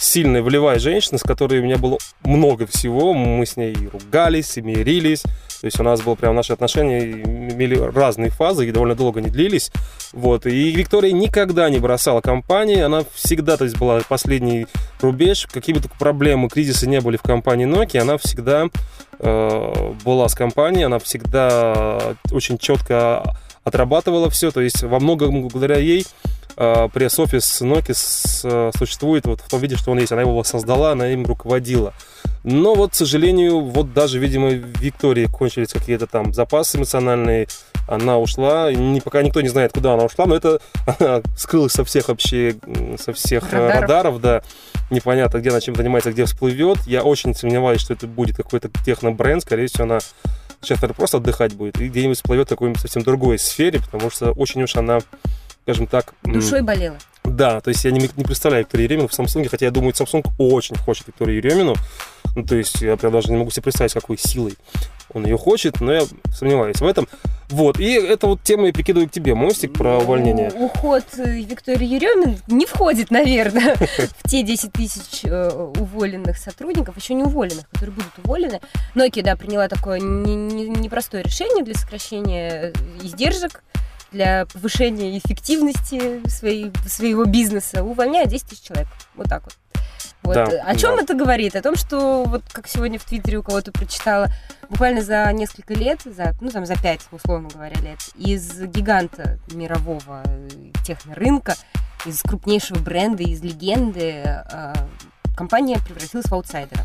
сильная 0.03 0.43
волевая 0.43 0.79
женщина, 0.79 1.19
с 1.19 1.23
которой 1.23 1.61
у 1.61 1.63
меня 1.63 1.79
было 1.79 1.99
много 2.25 2.67
всего. 2.67 3.15
Мы 3.15 3.47
с 3.47 3.57
ней 3.57 3.73
и 3.73 3.89
ругались, 3.89 4.59
и 4.59 4.63
мирились. 4.63 5.23
То 5.23 5.67
есть 5.67 5.79
у 5.79 5.85
нас 5.85 6.03
было 6.03 6.17
прям 6.17 6.35
наши 6.35 6.53
отношения 6.53 7.01
имели 7.01 7.79
разные 7.79 8.31
фазы 8.31 8.69
и 8.69 8.73
довольно 8.73 8.97
долго 8.97 9.21
не 9.21 9.31
длились. 9.31 9.71
Вот. 10.13 10.47
И 10.47 10.73
Виктория 10.73 11.13
никогда 11.13 11.71
не 11.71 11.79
бросала 11.79 12.21
компании. 12.21 12.81
Она 12.81 13.05
всегда, 13.15 13.57
то 13.57 13.65
есть, 13.65 13.79
была 13.79 14.01
последний 14.09 14.67
рубеж. 15.01 15.47
Какие 15.53 15.77
бы 15.77 15.81
только 15.81 15.97
проблемы, 15.97 16.49
кризисы 16.49 16.89
не 16.89 17.01
были 17.01 17.17
в 17.17 17.23
компании 17.23 17.67
Nokia, 17.67 18.01
она 18.01 18.19
всегда 18.19 18.67
э, 19.21 19.93
была 20.05 20.29
с 20.29 20.35
компанией. 20.35 20.85
Она 20.85 20.99
всегда 20.99 22.17
очень 22.33 22.59
четко 22.59 23.37
отрабатывала 23.65 24.31
все. 24.31 24.51
То 24.51 24.61
есть 24.61 24.83
во 24.83 25.01
многом 25.01 25.49
благодаря 25.49 25.77
ей 25.77 26.07
э, 26.57 26.89
пресс-офис 26.93 27.63
Nokia 27.63 27.95
э, 28.45 28.71
существует 28.77 29.27
вот 29.27 29.41
в 29.41 29.49
том 29.49 29.61
виде, 29.61 29.77
что 29.77 29.91
он 29.93 29.99
есть. 29.99 30.13
Она 30.13 30.23
его 30.23 30.43
создала, 30.45 30.93
она 30.93 31.09
им 31.09 31.25
руководила. 31.25 31.95
Но 32.45 32.75
вот, 32.75 32.93
к 32.93 32.95
сожалению, 32.95 33.61
вот 33.61 33.93
даже, 33.93 34.19
видимо, 34.19 34.49
в 34.49 34.81
Виктории 34.81 35.27
кончились 35.27 35.73
какие-то 35.73 36.07
там 36.07 36.35
запасы 36.35 36.79
эмоциональные. 36.79 37.47
Она 37.89 38.19
ушла. 38.19 38.71
И 38.71 38.77
не, 38.77 39.01
пока 39.01 39.23
никто 39.23 39.41
не 39.41 39.49
знает, 39.49 39.73
куда 39.73 39.95
она 39.95 40.05
ушла, 40.05 40.27
но 40.27 40.37
это 40.37 40.61
она 40.99 41.23
скрылась 41.37 41.73
со 41.73 41.85
всех 41.85 42.09
вообще, 42.09 42.57
со 42.99 43.13
всех 43.13 43.53
э, 43.53 43.57
Радаров. 43.57 43.81
радаров, 43.81 44.21
да. 44.21 44.43
Непонятно, 44.91 45.39
где 45.39 45.51
она 45.51 45.61
чем 45.61 45.75
занимается, 45.75 46.13
где 46.13 46.25
всплывет. 46.25 46.79
Я 46.87 47.03
очень 47.03 47.35
сомневаюсь, 47.35 47.81
что 47.81 47.95
это 47.95 48.07
будет 48.07 48.37
какой-то 48.37 48.71
техно-бренд. 48.85 49.43
Скорее 49.43 49.67
всего, 49.67 49.85
она 49.85 49.99
сейчас, 50.63 50.79
наверное, 50.79 50.97
просто 50.97 51.17
отдыхать 51.19 51.55
будет. 51.55 51.81
И 51.81 51.89
где-нибудь 51.89 52.17
всплывет 52.17 52.47
в 52.47 52.51
какой-нибудь 52.51 52.81
совсем 52.81 53.03
другой 53.03 53.39
сфере, 53.39 53.81
потому 53.81 54.11
что 54.11 54.33
очень 54.33 54.63
уж 54.63 54.77
она, 54.77 55.01
скажем 55.65 55.87
так... 55.87 56.15
Душой 56.23 56.63
болела. 56.63 56.97
да, 57.25 57.61
то 57.61 57.69
есть 57.69 57.85
я 57.85 57.91
не, 57.91 58.09
не 58.17 58.25
представляю 58.25 58.65
Викторию 58.65 58.85
Еремину 58.85 59.09
в 59.09 59.13
Samsung, 59.13 59.49
хотя 59.49 59.67
я 59.67 59.73
думаю, 59.73 59.93
Samsung 59.93 60.25
очень 60.39 60.77
хочет 60.77 61.09
Викторию 61.09 61.39
Еремину. 61.39 61.75
Ну, 62.37 62.45
то 62.45 62.55
есть 62.55 62.81
я 62.81 62.97
прям 62.97 63.13
даже 63.13 63.31
не 63.31 63.37
могу 63.37 63.51
себе 63.51 63.65
представить, 63.65 63.93
какой 63.93 64.17
силой 64.17 64.57
он 65.15 65.25
ее 65.27 65.37
хочет, 65.37 65.81
но 65.81 65.93
я 65.93 66.03
сомневаюсь 66.33 66.81
в 66.81 66.87
этом. 66.87 67.07
Вот, 67.51 67.79
и 67.79 67.93
это 67.93 68.27
вот 68.27 68.43
тема 68.43 68.69
я 68.69 68.73
прикидываю 68.73 69.09
к 69.09 69.13
тебе, 69.13 69.35
мостик 69.35 69.75
про 69.75 69.99
увольнение. 69.99 70.51
Ну, 70.55 70.65
Уход 70.67 71.05
э, 71.19 71.41
Виктории 71.43 71.87
Еремин 71.87 72.39
не 72.47 72.65
входит, 72.65 73.11
наверное, 73.11 73.77
в 74.25 74.29
те 74.31 74.43
10 74.43 74.73
тысяч 74.73 75.21
э, 75.25 75.51
уволенных 75.51 76.39
сотрудников, 76.39 76.97
еще 76.97 77.13
не 77.13 77.25
уволенных, 77.25 77.69
которые 77.69 77.95
будут 77.95 78.13
уволены. 78.25 78.61
Nokia, 78.95 79.23
да, 79.23 79.37
приняла 79.37 79.69
такое 79.69 80.01
не- 80.01 80.35
не- 80.35 80.69
непростое 80.69 81.23
решение 81.23 81.63
для 81.63 81.75
сокращения 81.75 82.51
э, 82.51 82.73
издержек, 83.03 83.63
для 84.13 84.47
повышения 84.47 85.19
эффективности 85.19 86.27
своей, 86.29 86.73
своего 86.87 87.27
бизнеса, 87.27 87.85
увольняет 87.85 88.29
10 88.29 88.47
тысяч 88.49 88.63
человек. 88.63 88.89
Вот 89.15 89.29
так 89.29 89.43
вот. 89.43 89.57
Вот. 90.23 90.35
Да, 90.35 90.45
О 90.45 90.77
чем 90.77 90.97
да. 90.97 91.03
это 91.03 91.15
говорит? 91.15 91.57
О 91.57 91.63
том, 91.63 91.75
что, 91.77 92.25
вот 92.25 92.45
как 92.53 92.69
сегодня 92.69 92.99
в 92.99 93.05
Твиттере 93.05 93.39
у 93.39 93.43
кого-то 93.43 93.73
прочитала, 93.73 94.29
буквально 94.69 95.03
за 95.03 95.31
несколько 95.33 95.75
лет, 95.75 96.01
за, 96.05 96.35
ну 96.41 96.51
там 96.51 96.65
за 96.65 96.81
пять, 96.81 97.01
условно 97.11 97.49
говоря, 97.53 97.75
лет, 97.81 97.99
из 98.17 98.61
гиганта 98.61 99.39
мирового 99.53 100.23
э, 100.25 100.49
технорынка, 100.87 101.57
из 102.07 102.23
крупнейшего 102.23 102.79
бренда, 102.79 103.25
из 103.25 103.43
легенды, 103.43 104.23
э, 104.25 104.75
компания 105.37 105.79
превратилась 105.85 106.27
в 106.27 106.33
аутсайдера. 106.33 106.85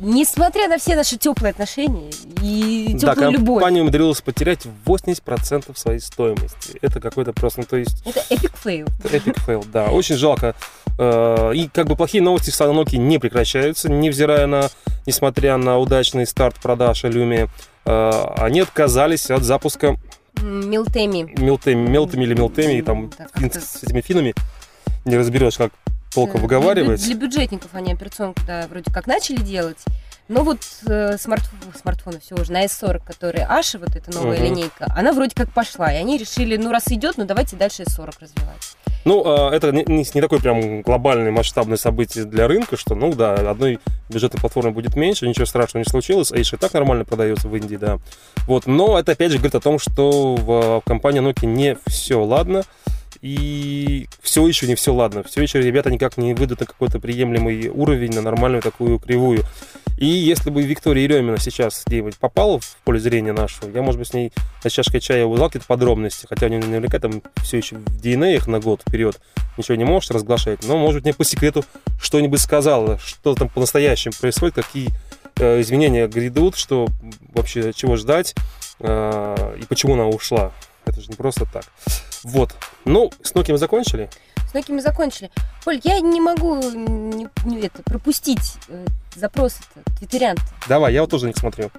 Несмотря 0.00 0.68
на 0.68 0.78
все 0.78 0.96
наши 0.96 1.16
теплые 1.16 1.50
отношения 1.52 2.10
и 2.42 2.96
Да, 3.00 3.14
теплую 3.14 3.30
любовь. 3.32 3.60
компания 3.60 3.80
умудрилась 3.82 4.20
потерять 4.20 4.66
80% 4.84 5.76
своей 5.78 6.00
стоимости. 6.00 6.78
Это 6.82 7.00
какой-то 7.00 7.32
просто, 7.32 7.60
ну, 7.60 7.66
то 7.66 7.76
есть 7.76 8.02
Это 8.06 8.22
epic 8.28 8.52
fail. 8.56 8.86
Epic 9.04 9.36
fail, 9.46 9.66
да, 9.72 9.86
очень 9.86 10.16
жалко. 10.16 10.54
Э, 10.98 11.52
И 11.54 11.68
как 11.68 11.86
бы 11.86 11.96
плохие 11.96 12.22
новости 12.22 12.50
в 12.50 12.60
Nokia 12.60 12.96
не 12.98 13.18
прекращаются, 13.18 13.90
невзирая 13.90 14.46
на, 14.46 14.68
несмотря 15.06 15.56
на 15.56 15.78
удачный 15.78 16.26
старт 16.26 16.56
продаж 16.56 17.04
Lumia, 17.04 17.48
э, 17.86 18.10
они 18.38 18.60
отказались 18.60 19.30
от 19.30 19.42
запуска 19.42 19.96
Meltemi. 20.42 21.32
Meltemi, 21.40 21.88
Meltemi 21.88 22.24
или 22.24 22.34
Meltemi, 22.34 22.74
и 22.78 22.82
там 22.82 23.10
фин- 23.34 23.52
с 23.58 23.82
этими 23.84 24.00
финами 24.00 24.34
не 25.04 25.16
разберешь, 25.16 25.56
как 25.56 25.72
толком 26.14 26.40
Э, 26.40 26.42
выговаривать. 26.42 27.00
Для, 27.04 27.14
бю- 27.14 27.18
для 27.18 27.26
бюджетников 27.26 27.70
они 27.74 27.92
операционку, 27.92 28.40
да, 28.46 28.66
вроде 28.70 28.92
как 28.92 29.06
начали 29.06 29.36
делать. 29.36 29.78
Но 30.28 30.42
вот 30.42 30.58
э, 30.86 31.16
смартф- 31.16 31.78
смартфоны 31.80 32.18
все 32.20 32.34
уже 32.34 32.50
на 32.50 32.64
S40, 32.64 33.02
который 33.06 33.42
Asha, 33.42 33.78
вот 33.78 33.94
эта 33.94 34.10
новая 34.12 34.36
Мгм. 34.38 34.46
линейка, 34.46 34.86
она 34.96 35.12
вроде 35.12 35.34
как 35.34 35.50
пошла. 35.52 35.92
И 35.92 35.96
они 35.96 36.16
решили, 36.16 36.56
ну 36.56 36.70
раз 36.70 36.84
идет, 36.88 37.18
ну 37.18 37.24
давайте 37.26 37.56
дальше 37.56 37.82
S40 37.82 38.14
развивать. 38.20 38.76
Ну, 39.04 39.22
э, 39.50 39.54
это 39.54 39.70
не, 39.70 39.84
не- 39.86 40.06
не 40.14 40.20
такое 40.22 40.38
прям 40.40 40.80
глобальное 40.80 41.30
масштабное 41.30 41.76
событие 41.76 42.24
для 42.24 42.48
рынка, 42.48 42.78
что, 42.78 42.94
ну 42.94 43.12
да, 43.12 43.34
одной 43.50 43.78
бюджетной 44.08 44.40
платформы 44.40 44.70
будет 44.70 44.96
меньше, 44.96 45.28
ничего 45.28 45.44
страшного 45.44 45.84
не 45.84 45.90
случилось, 45.90 46.32
а 46.32 46.38
и 46.38 46.42
так 46.44 46.72
нормально 46.72 47.04
продается 47.04 47.46
в 47.48 47.54
Индии, 47.54 47.76
да. 47.76 47.98
Вот, 48.46 48.66
но 48.66 48.98
это 48.98 49.12
опять 49.12 49.30
же 49.30 49.36
говорит 49.36 49.56
о 49.56 49.60
том, 49.60 49.78
что 49.78 50.36
в, 50.36 50.82
компании 50.86 51.20
Nokia 51.20 51.44
не 51.46 51.76
все 51.86 52.24
ладно, 52.24 52.62
и 53.24 54.06
все 54.20 54.46
еще 54.46 54.66
не 54.66 54.74
все 54.74 54.92
ладно. 54.92 55.22
Все 55.22 55.40
еще 55.40 55.58
ребята 55.58 55.90
никак 55.90 56.18
не 56.18 56.34
выйдут 56.34 56.60
на 56.60 56.66
какой-то 56.66 57.00
приемлемый 57.00 57.68
уровень, 57.68 58.12
на 58.12 58.20
нормальную 58.20 58.60
такую 58.60 58.98
кривую. 58.98 59.44
И 59.96 60.04
если 60.04 60.50
бы 60.50 60.60
Виктория 60.60 61.04
Еремина 61.04 61.40
сейчас 61.40 61.84
где-нибудь 61.86 62.18
попала 62.18 62.60
в 62.60 62.76
поле 62.84 63.00
зрения 63.00 63.32
нашу, 63.32 63.70
я, 63.72 63.80
может 63.80 63.98
быть, 63.98 64.08
с 64.08 64.12
ней 64.12 64.30
за 64.62 64.68
чашкой 64.68 65.00
чая 65.00 65.24
узнал 65.24 65.48
какие-то 65.48 65.66
подробности, 65.66 66.26
хотя 66.28 66.46
у 66.46 66.48
нее 66.50 66.60
наверняка 66.60 66.98
там 66.98 67.22
все 67.42 67.56
еще 67.56 67.76
в 67.76 68.02
DNA 68.02 68.46
на 68.46 68.60
год 68.60 68.82
вперед 68.86 69.18
ничего 69.56 69.76
не 69.76 69.84
может 69.84 70.10
разглашать, 70.10 70.62
но, 70.64 70.76
может 70.76 70.96
быть, 70.96 71.04
мне 71.04 71.14
по 71.14 71.24
секрету 71.24 71.64
что-нибудь 71.98 72.40
сказала, 72.40 72.98
что 72.98 73.34
там 73.34 73.48
по-настоящему 73.48 74.12
происходит, 74.20 74.56
какие 74.56 74.90
э, 75.36 75.62
изменения 75.62 76.08
грядут, 76.08 76.56
что 76.56 76.88
вообще 77.32 77.72
чего 77.72 77.96
ждать 77.96 78.34
э, 78.80 79.56
и 79.62 79.64
почему 79.64 79.94
она 79.94 80.08
ушла. 80.08 80.52
Это 80.86 81.00
же 81.00 81.08
не 81.08 81.14
просто 81.16 81.46
так. 81.50 81.64
Вот. 82.22 82.54
Ну, 82.84 83.10
с 83.22 83.32
Nokia 83.32 83.52
мы 83.52 83.58
закончили. 83.58 84.08
С 84.50 84.54
Nokia 84.54 84.72
мы 84.74 84.80
закончили. 84.82 85.30
Оль, 85.66 85.80
я 85.84 86.00
не 86.00 86.20
могу 86.20 86.56
не, 86.56 87.28
не 87.44 87.60
это, 87.62 87.82
пропустить 87.82 88.54
э, 88.68 88.86
запросы-то, 89.16 89.80
твиттерян 89.98 90.36
Давай, 90.68 90.92
я 90.94 91.00
вот 91.02 91.10
тоже 91.10 91.26
не 91.26 91.34
смотрю. 91.34 91.70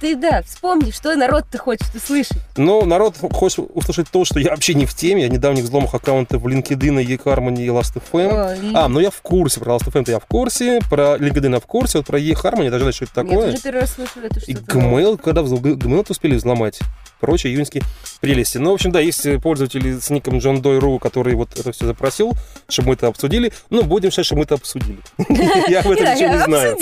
Ты, 0.00 0.14
да, 0.14 0.42
вспомни, 0.42 0.92
что 0.92 1.16
народ-то 1.16 1.58
хочет 1.58 1.92
услышать. 1.92 2.38
Но 2.56 2.84
народ 2.84 3.16
хочет 3.32 3.68
услышать 3.74 4.08
то, 4.08 4.24
что 4.24 4.38
я 4.38 4.50
вообще 4.50 4.74
не 4.74 4.86
в 4.86 4.94
теме. 4.94 5.22
Я 5.22 5.28
недавних 5.28 5.64
взломах 5.64 5.92
аккаунтов 5.92 6.40
в 6.40 6.46
LinkedIn, 6.46 7.04
eHarmony 7.04 7.64
и 7.64 7.66
Last.fm. 7.66 8.28
О, 8.30 8.54
и- 8.54 8.74
А, 8.76 8.86
ну 8.86 9.00
я 9.00 9.10
в 9.10 9.20
курсе. 9.22 9.58
Про 9.58 9.74
Last.fm-то 9.74 10.12
я 10.12 10.20
в 10.20 10.26
курсе. 10.26 10.78
Про 10.88 11.16
LinkedIn 11.16 11.50
я 11.54 11.58
в 11.58 11.66
курсе. 11.66 11.98
Вот 11.98 12.06
про 12.06 12.20
eHarmony 12.20 12.66
я 12.66 12.70
даже 12.70 12.84
знаю, 12.84 12.92
что 12.92 13.06
это 13.06 13.20
Я 13.22 13.26
такое. 13.26 13.50
тоже 13.50 13.60
первый 13.60 13.80
раз 13.80 13.92
слышу 13.94 14.20
это 14.22 14.38
И 14.38 14.54
что-то. 14.54 14.78
новое. 14.78 15.02
Gmail, 15.04 15.18
когда 15.18 15.40
Gmail 15.40 16.06
успели 16.08 16.36
взломать. 16.36 16.78
Прочие 17.18 17.52
июньские. 17.52 17.82
Прелести. 18.20 18.58
Ну, 18.58 18.70
в 18.70 18.74
общем, 18.74 18.90
да, 18.92 19.00
есть 19.00 19.26
пользователи 19.42 19.98
с 19.98 20.10
ником 20.10 20.38
John 20.38 20.60
Doe.ru, 20.60 20.98
который 20.98 21.34
вот 21.34 21.58
это 21.58 21.72
все 21.72 21.86
запросил, 21.86 22.32
чтобы 22.68 22.88
мы 22.88 22.94
это 22.94 23.06
обсудили. 23.06 23.52
Ну, 23.70 23.82
будем 23.84 24.10
считать, 24.10 24.26
что 24.26 24.36
мы 24.36 24.42
это 24.42 24.54
обсудили. 24.54 24.98
Я 25.68 25.80
об 25.80 25.90
этом 25.90 26.14
ничего 26.14 26.34
не 26.34 26.38
знаю. 26.44 26.76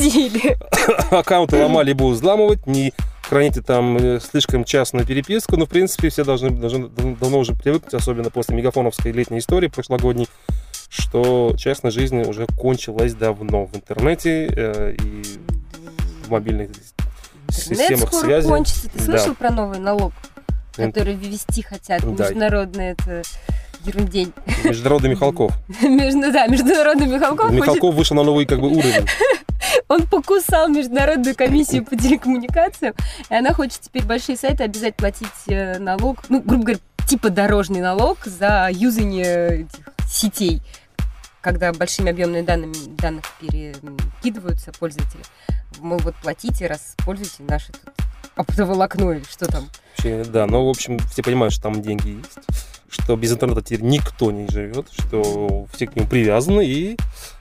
Аккаунты 1.10 1.56
ломали 1.62 1.92
будут 1.92 2.18
взламывать, 2.18 2.66
не 2.66 2.92
храните 3.22 3.60
там 3.60 3.96
э, 3.96 4.20
слишком 4.20 4.64
частную 4.64 5.04
переписку, 5.06 5.56
но, 5.56 5.66
в 5.66 5.68
принципе, 5.68 6.08
все 6.10 6.24
должны, 6.24 6.50
должны 6.50 6.88
давно 6.88 7.38
уже 7.40 7.54
привыкнуть, 7.54 7.92
особенно 7.94 8.30
после 8.30 8.54
мегафоновской 8.56 9.10
летней 9.12 9.38
истории 9.38 9.66
прошлогодней, 9.68 10.28
что 10.88 11.54
частная 11.58 11.90
жизнь 11.90 12.20
уже 12.22 12.46
кончилась 12.56 13.14
давно 13.14 13.66
в 13.66 13.74
интернете 13.76 14.46
э, 14.46 14.94
и 14.98 15.22
в 16.24 16.30
мобильных 16.30 16.70
системах 17.50 18.08
скоро 18.12 18.24
связи. 18.26 18.48
кончится. 18.48 18.88
Ты 18.90 18.98
Да. 18.98 19.04
слышал 19.18 19.34
про 19.34 19.50
новый 19.50 19.78
налог, 19.80 20.12
Который 20.76 21.14
ввести 21.14 21.62
хотят? 21.62 22.02
Да. 22.02 22.24
Международный 22.24 22.86
это 22.92 23.22
ерундень. 23.84 24.32
Международный 24.64 25.10
Михалков. 25.10 25.52
Между, 25.82 26.32
да, 26.32 26.46
международный 26.46 27.06
Михалков 27.06 27.48
хочет 27.48 27.60
Михалков 27.60 27.94
вышел 27.94 28.16
на 28.16 28.22
новый 28.22 28.46
как 28.46 28.60
бы 28.60 28.68
уровень. 28.68 29.06
Он 29.88 30.06
покусал 30.06 30.68
Международную 30.68 31.36
комиссию 31.36 31.84
по 31.84 31.96
телекоммуникациям, 31.96 32.94
и 33.30 33.34
она 33.34 33.52
хочет 33.52 33.80
теперь 33.80 34.04
большие 34.04 34.36
сайты 34.36 34.64
обязать 34.64 34.96
платить 34.96 35.28
э, 35.48 35.78
налог, 35.78 36.24
ну, 36.28 36.40
грубо 36.40 36.64
говоря, 36.64 36.80
типа 37.06 37.30
дорожный 37.30 37.80
налог 37.80 38.24
за 38.24 38.68
юзание 38.72 39.62
этих 39.62 39.88
сетей, 40.08 40.60
когда 41.40 41.72
большими 41.72 42.10
объемными 42.10 42.44
данными, 42.44 42.74
данных 42.96 43.24
перекидываются 43.40 44.72
пользователи. 44.72 45.22
Мол, 45.78 45.98
вот 45.98 46.16
платите, 46.16 46.66
раз 46.66 46.94
пользуете 47.04 47.42
наши 47.44 47.72
тут 47.72 47.94
оптоволокно 48.34 49.12
или 49.12 49.24
что 49.24 49.46
там. 49.46 49.68
Вообще, 49.96 50.24
да, 50.24 50.46
но, 50.46 50.66
в 50.66 50.68
общем, 50.68 50.98
все 51.10 51.22
понимают, 51.22 51.54
что 51.54 51.64
там 51.64 51.80
деньги 51.80 52.18
есть, 52.18 52.38
что 52.88 53.16
без 53.16 53.32
интернета 53.32 53.62
теперь 53.62 53.82
никто 53.82 54.30
не 54.30 54.48
живет, 54.48 54.88
что 54.90 55.66
все 55.72 55.86
к 55.86 55.96
нему 55.96 56.06
привязаны 56.06 56.66
и 56.66 56.96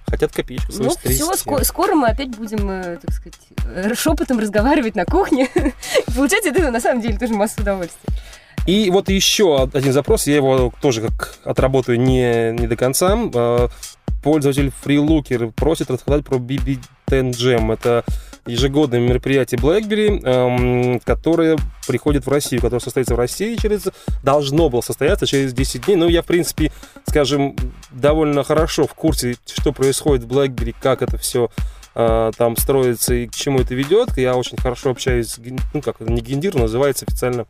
хотят 0.08 0.32
копеечку 0.32 0.72
свою 0.72 0.92
Ну, 0.92 1.12
все, 1.12 1.64
скоро 1.64 1.96
мы 1.96 2.08
опять 2.10 2.30
будем, 2.30 2.70
э, 2.70 2.98
так 3.02 3.12
сказать, 3.12 3.40
э, 3.66 3.94
шепотом 3.96 4.40
разговаривать 4.40 4.96
на 4.96 5.06
кухне. 5.06 5.50
Получать 6.16 6.46
этого 6.46 6.70
на 6.70 6.80
самом 6.80 7.02
деле 7.02 7.18
тоже 7.18 7.34
массу 7.34 7.62
удовольствия. 7.62 8.14
И 8.66 8.90
вот 8.90 9.10
еще 9.10 9.64
один 9.74 9.94
запрос, 9.94 10.26
я 10.28 10.38
его 10.38 10.74
тоже 10.82 11.02
как 11.02 11.36
отработаю 11.44 12.00
не, 12.00 12.52
не 12.54 12.68
до 12.68 12.76
конца. 12.76 13.18
Э, 13.34 13.68
Пользователь 14.24 14.72
FreeLooker 14.84 15.52
просит 15.52 15.92
рассказать 15.92 16.26
про 16.26 16.38
BB10 16.38 16.80
Jam. 17.32 17.72
Это 17.72 18.04
ежегодное 18.46 19.00
мероприятие 19.00 19.60
BlackBerry, 19.60 20.22
эм, 20.24 21.00
которое 21.02 21.58
приходит 21.88 22.26
в 22.26 22.30
Россию, 22.30 22.62
которое 22.62 22.82
состоится 22.82 23.16
в 23.16 23.18
России 23.18 23.56
через... 23.56 23.88
Должно 24.24 24.70
было 24.70 24.82
состояться 24.82 25.26
через 25.26 25.54
10 25.54 25.86
дней. 25.86 25.96
Но 25.96 26.08
я, 26.08 26.22
в 26.22 26.26
принципе, 26.26 26.72
скажем, 27.08 27.56
довольно 27.92 28.44
хорошо 28.44 28.88
в 28.88 28.94
курсе, 28.94 29.36
что 29.46 29.72
происходит 29.72 30.26
в 30.26 30.32
BlackBerry, 30.32 30.76
как 30.80 31.02
это 31.02 31.18
все 31.18 31.50
там 31.94 32.58
строится 32.58 33.14
и 33.14 33.26
к 33.28 33.34
чему 33.34 33.60
это 33.62 33.74
ведет. 33.74 34.18
Я 34.18 34.36
очень 34.36 34.58
хорошо 34.58 34.90
общаюсь 34.90 35.38
Ну, 35.74 35.82
как 35.82 36.02
не 36.02 36.22
гендир, 36.22 36.54
называется 36.56 37.06
официально 37.08 37.46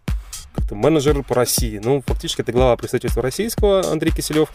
как-то 0.55 0.75
менеджер 0.75 1.23
по 1.23 1.35
России. 1.35 1.81
Ну, 1.83 2.03
фактически 2.05 2.41
это 2.41 2.51
глава 2.51 2.77
представительства 2.77 3.23
российского 3.23 3.89
Андрей 3.91 4.11
Киселев. 4.11 4.49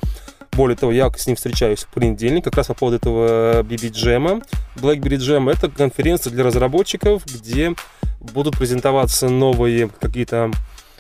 Более 0.53 0.77
того, 0.77 0.93
я 0.93 1.11
с 1.11 1.27
ним 1.27 1.37
встречаюсь 1.37 1.85
в 1.85 1.89
понедельник 1.89 2.45
как 2.45 2.57
раз 2.57 2.67
по 2.67 2.75
поводу 2.75 2.97
этого 2.97 3.63
BB 3.63 3.91
Jam. 3.93 4.45
BlackBerry 4.77 5.19
Jam— 5.19 5.51
это 5.53 5.71
конференция 5.71 6.33
для 6.33 6.45
разработчиков, 6.45 7.25
где 7.25 7.75
будут 8.21 8.59
презентоваться 8.59 9.29
новые 9.29 9.89
какие-то 9.89 10.51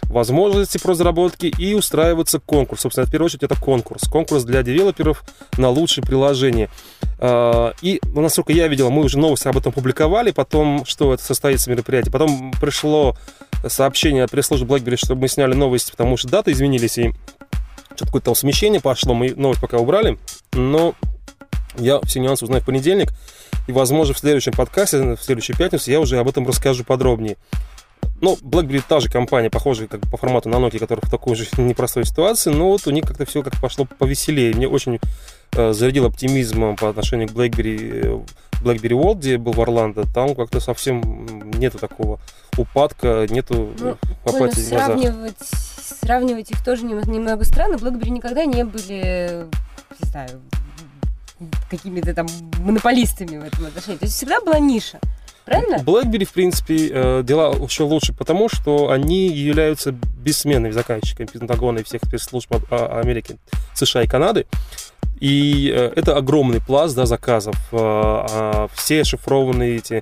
возможности 0.05 0.79
по 0.79 0.91
разработке 0.91 1.49
и 1.49 1.75
устраиваться 1.75 2.41
конкурс. 2.41 2.83
Собственно, 2.83 3.07
в 3.07 3.11
первую 3.11 3.27
очередь 3.27 3.45
это 3.45 3.55
конкурс. 3.55 4.03
Конкурс 4.09 4.45
для 4.45 4.63
девелоперов 4.63 5.23
на 5.57 5.69
лучшее 5.69 6.05
приложение. 6.05 6.69
А, 7.19 7.75
И, 7.81 8.01
ну, 8.13 8.21
насколько 8.21 8.53
я 8.53 8.67
видел, 8.69 8.91
мы 8.91 9.03
уже 9.05 9.19
новости 9.19 9.47
об 9.47 9.57
этом 9.57 9.73
публиковали, 9.73 10.33
потом, 10.33 10.85
что 10.85 11.15
это 11.15 11.23
состоится 11.23 11.71
мероприятие. 11.71 12.13
Потом 12.13 12.53
пришло 12.61 13.17
сообщение 13.67 14.25
от 14.25 14.31
пресс-службы 14.31 14.77
BlackBerry, 14.77 14.97
чтобы 14.97 15.23
мы 15.23 15.29
сняли 15.29 15.55
новости, 15.55 15.91
потому 15.91 16.17
что 16.17 16.29
даты 16.29 16.53
изменились, 16.53 16.99
и 16.99 17.13
что-то 18.01 18.13
какое-то 18.13 18.25
там 18.27 18.35
смещение 18.35 18.81
пошло, 18.81 19.13
мы 19.13 19.35
новость 19.35 19.61
пока 19.61 19.77
убрали, 19.77 20.19
но 20.53 20.95
я 21.77 22.01
все 22.01 22.21
нюансы 22.21 22.45
узнаю 22.45 22.63
в 22.63 22.67
понедельник, 22.67 23.13
и, 23.69 23.73
возможно, 23.73 24.15
в 24.15 24.19
следующем 24.19 24.53
подкасте, 24.53 25.17
в 25.17 25.23
следующую 25.23 25.57
пятницу 25.57 25.91
я 25.91 26.01
уже 26.01 26.19
об 26.19 26.29
этом 26.29 26.47
расскажу 26.47 26.83
подробнее. 26.85 27.37
Ну, 28.23 28.39
BlackBerry 28.43 28.83
та 28.87 29.01
же 29.01 29.11
компания, 29.11 29.51
похожая 29.51 29.87
как 29.87 30.01
бы 30.01 30.11
по 30.11 30.17
формату 30.17 30.49
на 30.49 30.57
Nokia, 30.57 30.79
которая 30.79 31.03
в 31.07 31.11
такой 31.11 31.37
же 31.37 31.47
непростой 31.59 32.07
ситуации, 32.07 32.51
но 32.51 32.71
вот 32.71 32.87
у 32.87 32.91
них 32.91 33.05
как-то 33.05 33.27
все 33.27 33.43
как 33.43 33.59
пошло 33.61 33.87
повеселее. 33.99 34.55
Мне 34.55 34.67
очень 34.67 34.99
э, 35.53 35.73
зарядил 35.73 36.07
оптимизмом 36.07 36.77
по 36.77 36.89
отношению 36.89 37.29
к 37.29 37.33
BlackBerry, 37.33 38.25
э, 38.25 38.63
BlackBerry 38.63 38.99
World, 38.99 39.19
где 39.19 39.33
я 39.33 39.39
был 39.39 39.53
в 39.53 39.61
Орландо. 39.61 40.05
Там 40.13 40.35
как-то 40.35 40.61
совсем 40.61 41.51
нету 41.59 41.79
такого 41.79 42.19
упадка, 42.57 43.27
нету 43.29 43.73
Ну, 43.79 43.91
э, 43.91 43.97
апатии 44.25 44.61
в 44.61 44.69
глазах. 44.69 44.87
сравнивать, 44.87 45.51
сравнивать 45.95 46.51
их 46.51 46.65
тоже 46.65 46.85
нем- 46.85 47.01
немного 47.11 47.45
странно. 47.45 47.75
BlackBerry 47.75 48.11
никогда 48.11 48.45
не 48.45 48.65
были, 48.65 49.47
не 50.01 50.09
знаю, 50.09 50.41
какими-то 51.71 52.15
там 52.15 52.27
монополистами 52.59 53.39
в 53.39 53.45
этом 53.45 53.67
отношении. 53.67 53.99
То 53.99 54.05
есть 54.05 54.17
всегда 54.17 54.41
была 54.41 54.59
ниша. 54.59 54.99
Правильно? 55.45 55.77
BlackBerry, 55.77 56.25
в 56.25 56.33
принципе, 56.33 56.91
э, 56.93 57.23
дела 57.25 57.53
еще 57.55 57.85
лучше, 57.85 58.13
потому 58.13 58.49
что 58.49 58.91
они 58.91 59.29
являются 59.29 59.91
бессменными 59.93 60.73
заказчиками 60.73 61.27
Пентагона 61.27 61.79
и 61.79 61.83
всех 61.83 62.03
спецслужб 62.05 62.55
а- 62.71 63.01
Америки, 63.01 63.39
США 63.75 64.03
и 64.03 64.07
Канады. 64.07 64.47
И 65.19 65.73
э, 65.75 65.93
это 65.97 66.17
огромный 66.17 66.61
пласт 66.61 66.95
да, 66.95 67.07
заказов. 67.07 67.57
Э, 67.73 67.77
а 67.79 68.69
Все 68.75 69.05
шифрованные 69.05 69.77
эти 69.79 70.01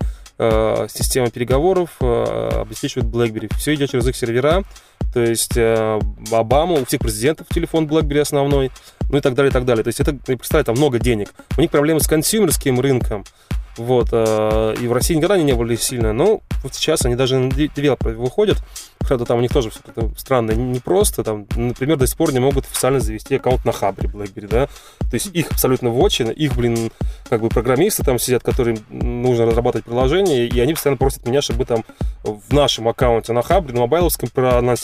системы 0.88 1.30
переговоров 1.30 1.96
обеспечивает 2.00 3.08
BlackBerry. 3.08 3.52
Все 3.56 3.74
идет 3.74 3.90
через 3.90 4.06
их 4.06 4.14
сервера. 4.14 4.62
То 5.12 5.20
есть 5.20 5.56
э, 5.56 6.00
Обама, 6.30 6.74
у 6.74 6.84
всех 6.84 7.00
президентов 7.00 7.46
телефон 7.48 7.86
BlackBerry 7.86 8.20
основной, 8.20 8.70
ну 9.08 9.18
и 9.18 9.20
так 9.20 9.34
далее, 9.34 9.50
и 9.50 9.52
так 9.52 9.64
далее. 9.64 9.82
То 9.82 9.88
есть 9.88 10.00
это, 10.00 10.12
представляете, 10.12 10.66
там 10.66 10.76
много 10.76 10.98
денег. 10.98 11.32
У 11.56 11.60
них 11.60 11.70
проблемы 11.70 12.00
с 12.00 12.06
консюмерским 12.06 12.78
рынком. 12.80 13.24
Вот, 13.78 14.08
э, 14.10 14.74
и 14.80 14.88
в 14.88 14.92
России 14.92 15.14
никогда 15.14 15.36
они 15.36 15.44
не 15.44 15.52
были 15.52 15.76
сильно, 15.76 16.12
но 16.12 16.40
вот 16.64 16.74
сейчас 16.74 17.06
они 17.06 17.14
даже 17.14 17.38
на 17.38 17.52
девелопер 17.52 18.10
выходят, 18.10 18.58
правда, 18.98 19.24
там 19.24 19.38
у 19.38 19.40
них 19.40 19.52
тоже 19.52 19.70
все 19.70 19.80
странно, 20.16 20.50
непросто, 20.50 21.22
там, 21.22 21.46
например, 21.54 21.96
до 21.96 22.08
сих 22.08 22.16
пор 22.16 22.32
не 22.32 22.40
могут 22.40 22.64
официально 22.64 22.98
завести 22.98 23.36
аккаунт 23.36 23.64
на 23.64 23.70
Хабре 23.70 24.08
BlackBerry, 24.08 24.48
да, 24.48 24.66
то 24.66 25.14
есть 25.14 25.26
их 25.32 25.52
абсолютно 25.52 25.90
вотчина, 25.90 26.30
их, 26.30 26.56
блин, 26.56 26.90
как 27.30 27.40
бы 27.40 27.48
программисты 27.50 28.02
там 28.02 28.18
сидят, 28.18 28.42
которым 28.42 28.78
нужно 28.90 29.46
разрабатывать 29.46 29.84
приложение, 29.84 30.48
и 30.48 30.58
они 30.60 30.74
постоянно 30.74 30.98
просят 30.98 31.24
меня, 31.24 31.40
чтобы 31.40 31.64
там 31.64 31.84
в 32.24 32.52
нашем 32.52 32.88
аккаунте 32.88 33.32
на 33.32 33.42
Хабре, 33.42 33.74
на 33.74 33.82
мобайловском 33.82 34.28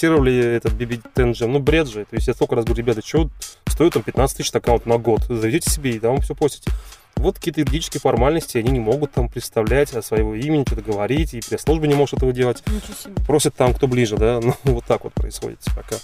проанонсировали 0.05 0.57
этот 0.57 0.73
BB10 0.75 1.33
Jam, 1.33 1.47
ну, 1.49 1.59
бред 1.59 1.89
же, 1.89 2.05
то 2.05 2.15
есть 2.15 2.29
я 2.29 2.35
столько 2.35 2.57
раз 2.57 2.65
говорю, 2.65 2.83
ребята, 2.83 3.03
что 3.05 3.31
стоит 3.67 3.95
там 3.95 4.03
15 4.03 4.37
тысяч 4.37 4.51
аккаунт 4.55 4.87
на 4.87 4.99
год, 4.99 5.23
заведите 5.29 5.71
себе 5.71 5.93
и 5.93 5.99
там 5.99 6.21
все 6.21 6.35
постите. 6.35 6.71
Вот 7.17 7.37
какие-то 7.37 7.61
юридические 7.61 8.01
формальности, 8.01 8.59
они 8.59 8.73
не 8.73 8.81
могут 8.81 9.13
там 9.13 9.29
представлять 9.29 9.93
от 9.95 10.05
своего 10.05 10.35
имени, 10.35 10.65
что-то 10.67 10.83
говорить, 10.83 11.33
и 11.35 11.41
пресс-служба 11.41 11.87
не 11.87 11.95
может 11.95 12.15
этого 12.15 12.33
делать. 12.33 12.63
Просят 13.27 13.55
там, 13.55 13.73
кто 13.73 13.87
ближе, 13.87 14.17
да, 14.17 14.41
ну, 14.43 14.55
вот 14.65 14.85
так 14.85 15.05
вот 15.05 15.15
происходит 15.15 15.61
пока. 15.77 15.97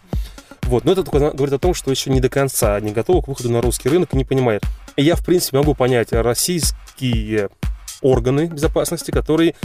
Вот, 0.63 0.85
но 0.85 0.93
это 0.93 1.03
только 1.03 1.31
говорит 1.31 1.53
о 1.53 1.59
том, 1.59 1.75
что 1.75 1.91
еще 1.91 2.11
не 2.11 2.21
до 2.21 2.29
конца 2.29 2.79
не 2.81 2.93
готовы 2.93 3.23
к 3.23 3.29
выходу 3.29 3.51
на 3.51 3.61
русский 3.61 3.89
рынок 3.89 4.11
и 4.13 4.17
не 4.17 4.25
понимает. 4.25 4.63
И 4.97 5.03
я, 5.03 5.17
в 5.17 5.25
принципе, 5.25 5.57
могу 5.57 5.75
понять 5.75 6.13
российские 6.13 7.49
органы 8.03 8.47
безопасности, 8.47 9.11
которые, 9.11 9.57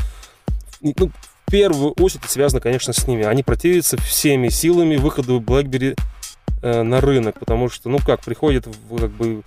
ну, 0.81 1.11
первую 1.51 1.91
очередь 1.93 2.29
связаны, 2.29 2.61
конечно, 2.61 2.93
с 2.93 3.07
ними. 3.07 3.23
Они 3.23 3.43
противятся 3.43 3.97
всеми 3.97 4.49
силами 4.49 4.95
выходу 4.95 5.39
BlackBerry 5.39 5.97
э, 6.61 6.81
на 6.83 7.01
рынок, 7.01 7.39
потому 7.39 7.69
что, 7.69 7.89
ну 7.89 7.99
как, 7.99 8.21
приходит 8.21 8.67
в, 8.67 8.99
как 8.99 9.11
бы 9.11 9.43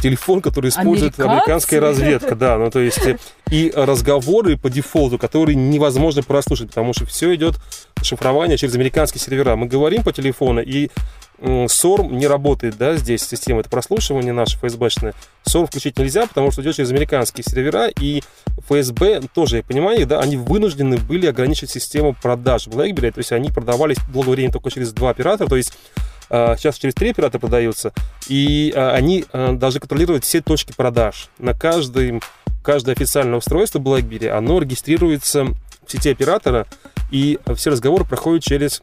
телефон, 0.00 0.42
который 0.42 0.68
использует 0.68 1.18
Американцы? 1.18 1.32
американская 1.32 1.80
разведка, 1.80 2.34
да, 2.34 2.58
ну 2.58 2.70
то 2.70 2.80
есть 2.80 3.06
э, 3.06 3.18
и 3.50 3.72
разговоры 3.74 4.56
по 4.56 4.68
дефолту, 4.68 5.18
которые 5.18 5.56
невозможно 5.56 6.22
прослушать, 6.22 6.68
потому 6.68 6.92
что 6.92 7.06
все 7.06 7.34
идет 7.34 7.56
шифрование 8.02 8.58
через 8.58 8.74
американские 8.74 9.20
сервера. 9.20 9.56
Мы 9.56 9.66
говорим 9.66 10.02
по 10.02 10.12
телефону, 10.12 10.60
и 10.60 10.90
м, 11.38 11.66
SORM 11.66 12.12
не 12.12 12.26
работает, 12.26 12.76
да, 12.76 12.96
здесь 12.96 13.26
система, 13.26 13.60
это 13.60 13.70
прослушивание 13.70 14.32
наше 14.32 14.58
ФСБшное. 14.58 15.14
SORM 15.46 15.66
включить 15.66 15.98
нельзя, 15.98 16.26
потому 16.26 16.50
что 16.50 16.62
идет 16.62 16.76
через 16.76 16.90
американские 16.90 17.44
сервера, 17.44 17.88
и 17.88 18.22
ФСБ, 18.68 19.22
тоже, 19.32 19.58
я 19.58 19.62
понимаю, 19.62 20.06
да, 20.06 20.20
они 20.20 20.36
вынуждены 20.36 20.96
были 20.96 21.26
ограничить 21.26 21.70
систему 21.70 22.14
продаж 22.20 22.66
BlackBerry, 22.68 23.12
то 23.12 23.18
есть 23.18 23.32
они 23.32 23.50
продавались 23.50 23.98
долгое 24.12 24.32
время 24.32 24.52
только 24.52 24.70
через 24.70 24.92
два 24.92 25.10
оператора, 25.10 25.48
то 25.48 25.56
есть 25.56 25.72
а, 26.30 26.56
сейчас 26.56 26.78
через 26.78 26.94
три 26.94 27.10
оператора 27.10 27.40
продаются, 27.40 27.92
и 28.28 28.72
а, 28.74 28.92
они 28.92 29.24
а, 29.32 29.52
должны 29.52 29.80
контролировать 29.80 30.24
все 30.24 30.40
точки 30.40 30.72
продаж. 30.72 31.28
На 31.38 31.54
каждый, 31.54 32.20
каждое 32.62 32.94
официальное 32.94 33.38
устройство 33.38 33.78
BlackBerry, 33.78 34.28
оно 34.28 34.58
регистрируется 34.60 35.44
в 35.86 35.92
сети 35.92 36.10
оператора, 36.10 36.66
и 37.10 37.38
все 37.54 37.70
разговоры 37.70 38.04
проходят 38.04 38.42
через 38.42 38.82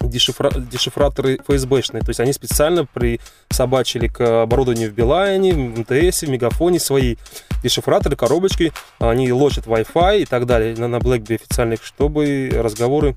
дешифра... 0.00 0.50
дешифраторы 0.50 1.38
ФСБшные. 1.46 2.02
То 2.02 2.10
есть 2.10 2.20
они 2.20 2.32
специально 2.32 2.84
присобачили 2.86 4.08
к 4.08 4.42
оборудованию 4.42 4.90
в 4.90 4.94
Билайне, 4.94 5.52
в 5.52 5.80
МТС, 5.80 6.22
в 6.22 6.28
Мегафоне 6.28 6.80
свои 6.80 7.16
дешифраторы, 7.62 8.16
коробочки. 8.16 8.72
Они 8.98 9.32
лочат 9.32 9.66
Wi-Fi 9.66 10.22
и 10.22 10.24
так 10.24 10.46
далее 10.46 10.74
на, 10.76 10.88
на 10.88 10.96
BlackBerry 10.96 11.36
официальных, 11.36 11.84
чтобы 11.84 12.50
разговоры 12.52 13.16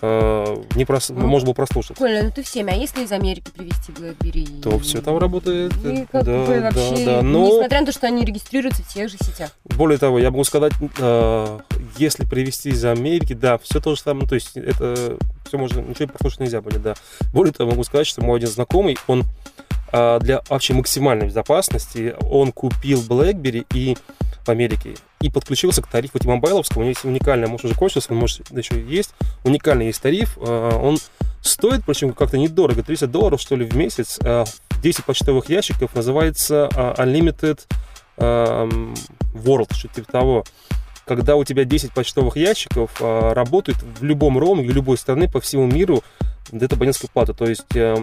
э, 0.00 0.56
не 0.74 0.84
прос... 0.84 1.10
Ну, 1.10 1.26
можно 1.26 1.46
было 1.46 1.54
прослушать. 1.54 1.96
Коля, 1.96 2.24
ну 2.24 2.30
ты 2.30 2.42
в 2.42 2.50
теме, 2.50 2.72
а 2.72 2.76
если 2.76 3.04
из 3.04 3.12
Америки 3.12 3.50
привезти 3.54 3.92
BlackBerry? 3.92 4.60
То 4.62 4.78
все 4.78 5.00
там 5.00 5.18
работает. 5.18 5.72
И 5.84 6.06
как 6.10 6.24
да, 6.24 6.44
бы 6.44 6.60
да, 6.60 6.70
вообще, 6.70 7.04
да. 7.04 7.22
Но 7.22 7.46
несмотря 7.46 7.80
на 7.80 7.86
то, 7.86 7.92
что 7.92 8.06
они 8.06 8.24
регистрируются 8.24 8.82
в 8.82 8.88
тех 8.88 9.10
же 9.10 9.16
сетях. 9.18 9.50
более 9.64 9.98
того, 9.98 10.18
я 10.18 10.30
могу 10.30 10.44
сказать, 10.44 10.72
э, 10.98 11.58
если 11.96 12.24
привезти 12.24 12.70
из 12.70 12.84
Америки, 12.84 13.32
да, 13.32 13.58
все 13.58 13.80
то 13.80 13.94
же 13.94 14.00
самое, 14.00 14.28
то 14.28 14.34
есть 14.34 14.56
это 14.56 15.16
все 15.46 15.58
можно, 15.58 15.80
ничего 15.80 16.08
послушать 16.08 16.40
нельзя 16.40 16.60
будет, 16.60 16.82
да. 16.82 16.94
Более 17.32 17.52
того, 17.52 17.70
могу 17.70 17.84
сказать, 17.84 18.06
что 18.06 18.22
мой 18.22 18.38
один 18.38 18.48
знакомый, 18.48 18.96
он 19.06 19.24
э, 19.92 20.18
для 20.20 20.42
вообще 20.48 20.74
максимальной 20.74 21.26
безопасности, 21.26 22.14
он 22.20 22.52
купил 22.52 23.02
BlackBerry 23.02 23.66
и 23.74 23.96
в 24.48 24.50
Америке 24.50 24.94
и 25.20 25.30
подключился 25.30 25.82
к 25.82 25.86
тарифу 25.86 26.18
T-Mobile'овскому. 26.18 26.78
У 26.78 26.80
него 26.80 26.88
есть 26.88 27.04
уникальный, 27.04 27.46
может 27.46 27.66
уже 27.66 27.74
кончился, 27.74 28.12
он 28.12 28.18
может 28.18 28.50
еще 28.50 28.82
есть. 28.82 29.10
Уникальный 29.44 29.86
есть 29.86 30.02
тариф. 30.02 30.36
э, 30.38 30.80
Он 30.82 30.98
стоит, 31.42 31.82
причем 31.86 32.12
как-то 32.12 32.38
недорого, 32.38 32.82
30 32.82 33.10
долларов, 33.10 33.40
что 33.40 33.54
ли, 33.54 33.64
в 33.64 33.76
месяц. 33.76 34.18
э, 34.22 34.44
10 34.82 35.04
почтовых 35.04 35.48
ящиков 35.48 35.94
называется 35.94 36.68
э, 36.74 36.94
Unlimited 37.02 37.60
World, 38.18 39.74
что-то 39.74 39.94
типа 39.94 40.12
того. 40.12 40.44
Когда 41.04 41.36
у 41.36 41.44
тебя 41.44 41.64
10 41.64 41.92
почтовых 41.92 42.36
ящиков 42.36 42.90
э, 43.00 43.32
работают 43.32 43.78
в 43.82 44.04
любом 44.04 44.38
роуминге, 44.38 44.72
любой 44.72 44.98
страны 44.98 45.30
по 45.30 45.40
всему 45.40 45.66
миру, 45.66 46.02
это 46.52 46.76
абонентская 46.76 47.10
плата. 47.12 47.32
То 47.32 47.46
есть 47.46 47.74
э, 47.74 47.96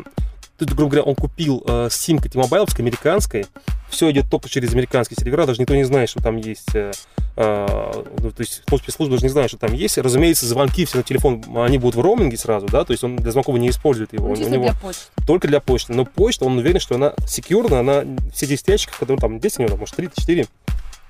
Тут, 0.57 0.69
грубо 0.73 0.91
говоря, 0.91 1.03
он 1.03 1.15
купил 1.15 1.63
э, 1.67 1.89
симку 1.91 2.29
T-Mobile 2.29 2.67
американской. 2.79 3.45
Все 3.89 4.09
идет 4.11 4.29
только 4.29 4.49
через 4.49 4.73
американский 4.73 5.15
сервера. 5.15 5.45
Даже 5.45 5.59
никто 5.61 5.75
не 5.75 5.83
знает, 5.83 6.09
что 6.09 6.21
там 6.23 6.37
есть. 6.37 6.73
Э, 6.73 6.91
э, 7.35 8.03
ну, 8.19 8.31
то 8.31 8.41
есть 8.41 8.63
спецслужбы 8.65 9.15
даже 9.15 9.25
не 9.25 9.29
знают, 9.29 9.49
что 9.51 9.59
там 9.59 9.73
есть. 9.73 9.97
Разумеется, 9.97 10.45
звонки 10.45 10.85
все 10.85 10.97
на 10.97 11.03
телефон, 11.03 11.43
они 11.57 11.77
будут 11.77 11.95
в 11.95 12.01
роуминге 12.01 12.37
сразу, 12.37 12.67
да, 12.67 12.85
то 12.85 12.91
есть 12.91 13.03
он 13.03 13.17
для 13.17 13.31
звонков 13.31 13.57
не 13.57 13.69
использует 13.69 14.13
его. 14.13 14.27
Ну, 14.27 14.33
У 14.33 14.49
него 14.49 14.63
для 14.63 14.73
почты. 14.73 15.03
только 15.27 15.47
для 15.49 15.59
почты. 15.59 15.93
Но 15.93 16.05
почта, 16.05 16.45
он 16.45 16.57
уверен, 16.57 16.79
что 16.79 16.95
она 16.95 17.13
секьюрна, 17.27 17.79
она 17.79 18.03
все 18.33 18.47
10 18.47 18.67
ящиков, 18.69 18.97
которые 18.97 19.19
там 19.19 19.39
10 19.39 19.59
у 19.59 19.63
него, 19.63 19.77
может 19.77 19.97
3-4, 19.99 20.47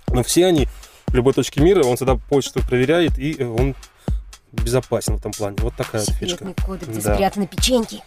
но 0.07 0.23
все 0.23 0.47
они 0.47 0.67
в 1.07 1.13
любой 1.13 1.33
точке 1.33 1.61
мира, 1.61 1.83
он 1.83 1.95
всегда 1.97 2.15
почту 2.15 2.61
проверяет, 2.67 3.19
и 3.19 3.43
он 3.43 3.75
безопасен 4.51 5.17
в 5.17 5.19
этом 5.19 5.31
плане. 5.33 5.57
Вот 5.59 5.75
такая 5.75 6.01
вот 6.01 6.09
фишка. 6.15 6.37
Секретный 6.45 6.55
код, 6.65 6.81
где 6.81 6.99
Да. 7.01 7.13
спрятаны 7.15 7.45
печеньки. 7.47 8.01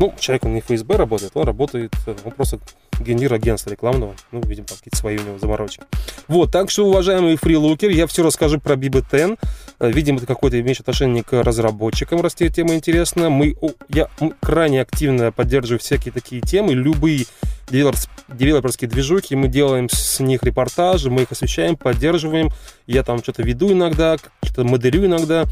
Ну, 0.00 0.14
человек, 0.18 0.46
он 0.46 0.54
не 0.54 0.62
ФСБ 0.62 0.96
работает, 0.96 1.32
он 1.34 1.44
работает, 1.44 1.92
э, 2.06 2.14
он 2.24 2.32
просто 2.32 2.58
генер 3.00 3.34
агентства 3.34 3.68
рекламного. 3.68 4.14
Ну, 4.32 4.40
видимо, 4.46 4.66
там 4.66 4.78
какие-то 4.78 4.96
свои 4.96 5.18
у 5.18 5.22
него 5.22 5.38
заморочки. 5.38 5.82
Вот, 6.26 6.50
так 6.50 6.70
что, 6.70 6.86
уважаемый 6.86 7.36
фрилукер, 7.36 7.90
я 7.90 8.06
все 8.06 8.22
расскажу 8.22 8.58
про 8.60 8.76
BB10. 8.76 9.38
Э, 9.78 9.90
Видимо, 9.92 10.16
это 10.16 10.26
какое-то 10.26 10.58
имеешь 10.58 10.80
отношение 10.80 11.22
к 11.22 11.42
разработчикам, 11.42 12.22
раз 12.22 12.34
тебе 12.34 12.48
тема 12.48 12.74
интересна. 12.74 13.28
Мы, 13.28 13.54
я 13.90 14.08
крайне 14.40 14.80
активно 14.80 15.32
поддерживаю 15.32 15.80
всякие 15.80 16.12
такие 16.12 16.40
темы, 16.40 16.72
любые 16.72 17.26
девелоперские 17.70 18.88
движухи, 18.88 19.34
мы 19.34 19.48
делаем 19.48 19.88
с 19.90 20.20
них 20.20 20.42
репортажи, 20.42 21.10
мы 21.10 21.22
их 21.22 21.32
освещаем, 21.32 21.76
поддерживаем. 21.76 22.50
Я 22.86 23.02
там 23.02 23.22
что-то 23.22 23.42
веду 23.42 23.72
иногда, 23.72 24.16
что-то 24.42 24.64
модерю 24.64 25.06
иногда. 25.06 25.44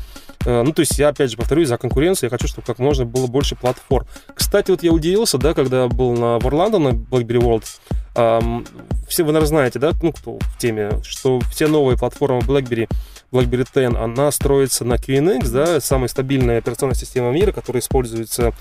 Э, 0.45 0.63
Ну, 0.63 0.73
то 0.73 0.81
есть 0.81 0.99
я, 0.99 1.09
опять 1.09 1.31
же, 1.31 1.37
повторюсь, 1.37 1.69
за 1.69 1.79
конкуренцию. 1.79 2.29
Я 2.29 2.31
хочу, 2.31 2.49
чтобы 2.49 2.67
как 2.67 2.79
можно 2.79 3.05
было 3.05 3.27
больше 3.27 3.57
платформ. 3.57 4.07
Кстати, 4.35 4.71
вот 4.71 4.83
я 4.83 4.93
удивился, 4.93 5.39
да, 5.39 5.55
когда 5.55 5.89
был 5.89 6.15
на 6.15 6.39
в 6.39 6.47
Орландо, 6.47 6.79
на 6.79 6.89
BlackBerry 6.89 7.41
World. 7.41 7.65
Ам, 8.15 8.67
все 9.09 9.23
вы, 9.23 9.33
наверное, 9.33 9.49
знаете, 9.49 9.79
да, 9.79 9.93
ну, 10.03 10.13
кто 10.13 10.39
в 10.41 10.59
теме, 10.59 11.01
что 11.05 11.41
все 11.53 11.69
новые 11.69 11.97
платформы 11.97 12.41
BlackBerry, 12.41 12.89
BlackBerry 13.31 13.67
10, 13.75 13.97
она 13.97 14.31
строится 14.33 14.85
на 14.85 14.95
QNX, 14.95 15.51
да, 15.51 15.81
самая 15.81 16.09
стабильная 16.09 16.59
операционная 16.59 16.97
система 16.97 17.31
мира, 17.31 17.53
которая 17.53 17.81
используется 17.81 18.53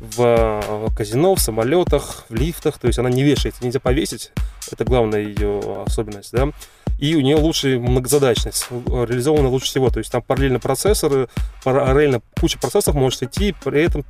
в 0.00 0.90
казино, 0.96 1.34
в 1.34 1.40
самолетах, 1.40 2.24
в 2.28 2.34
лифтах, 2.34 2.78
то 2.78 2.86
есть 2.86 2.98
она 2.98 3.10
не 3.10 3.22
вешается, 3.22 3.64
нельзя 3.64 3.80
повесить, 3.80 4.32
это 4.70 4.84
главная 4.84 5.20
ее 5.20 5.84
особенность, 5.86 6.32
да, 6.32 6.50
и 6.98 7.16
у 7.16 7.20
нее 7.20 7.36
лучшая 7.36 7.78
многозадачность, 7.78 8.68
реализована 8.70 9.48
лучше 9.48 9.66
всего, 9.66 9.90
то 9.90 9.98
есть 9.98 10.10
там 10.12 10.22
параллельно 10.22 10.60
процессоры, 10.60 11.28
параллельно 11.62 12.20
куча 12.38 12.58
процессоров 12.58 12.96
может 12.96 13.22
идти, 13.22 13.54
при 13.64 13.82
этом 13.82 14.04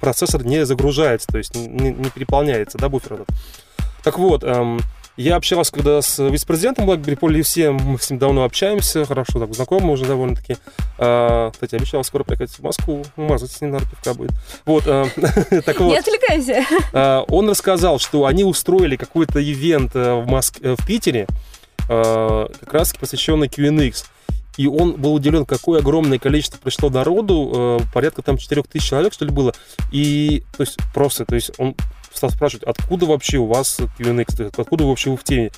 процессор 0.00 0.44
не 0.44 0.64
загружается, 0.66 1.28
то 1.28 1.38
есть 1.38 1.54
не, 1.54 1.92
не 1.92 2.10
переполняется, 2.10 2.78
да, 2.78 2.88
буфер 2.88 3.14
этот. 3.14 3.28
Так 4.02 4.18
вот, 4.18 4.44
эм, 4.44 4.80
я 5.16 5.36
общался 5.36 5.72
когда 5.72 6.02
с 6.02 6.22
вице-президентом 6.22 6.88
BlackBerry 6.88 7.16
Полли 7.16 7.42
все, 7.42 7.70
мы 7.70 7.98
с 7.98 8.10
ним 8.10 8.18
давно 8.18 8.44
общаемся, 8.44 9.04
хорошо 9.04 9.40
так 9.40 9.54
знакомы 9.54 9.92
уже 9.92 10.04
довольно-таки. 10.04 10.56
А, 10.98 11.50
кстати, 11.50 11.74
обещал 11.74 12.04
скоро 12.04 12.24
приехать 12.24 12.50
в 12.50 12.60
Москву, 12.60 13.04
умазать 13.16 13.50
с 13.50 13.60
ним, 13.60 13.72
наверное, 13.72 13.90
пивка 13.90 14.14
будет. 14.14 14.32
Вот, 14.64 14.84
э, 14.86 15.06
так 15.64 15.80
вот. 15.80 15.90
Не 15.90 15.98
отвлекайся. 15.98 16.64
А, 16.92 17.24
Он 17.28 17.48
рассказал, 17.48 17.98
что 17.98 18.26
они 18.26 18.44
устроили 18.44 18.96
какой-то 18.96 19.42
ивент 19.42 19.96
э, 19.96 20.14
в, 20.14 20.26
Моск... 20.26 20.58
э, 20.60 20.76
в 20.78 20.86
Питере, 20.86 21.26
э, 21.88 22.48
как 22.60 22.72
раз 22.72 22.92
посвященный 22.94 23.48
QNX. 23.48 24.04
И 24.56 24.66
он 24.66 24.92
был 24.94 25.14
удивлен, 25.14 25.44
какое 25.44 25.80
огромное 25.80 26.18
количество 26.18 26.58
пришло 26.58 26.88
народу, 26.88 27.78
э, 27.80 27.92
порядка 27.92 28.22
там 28.22 28.38
4000 28.38 28.86
человек, 28.86 29.12
что 29.12 29.24
ли, 29.24 29.30
было. 29.30 29.54
И, 29.92 30.44
то 30.56 30.62
есть, 30.62 30.78
просто, 30.94 31.24
то 31.24 31.34
есть, 31.34 31.52
он 31.58 31.74
стал 32.16 32.30
спрашивать, 32.30 32.64
откуда 32.64 33.06
вообще 33.06 33.38
у 33.38 33.46
вас 33.46 33.78
QNX, 33.98 34.54
откуда 34.56 34.84
вообще 34.84 35.10
вы 35.10 35.16
в 35.16 35.24
теме. 35.24 35.50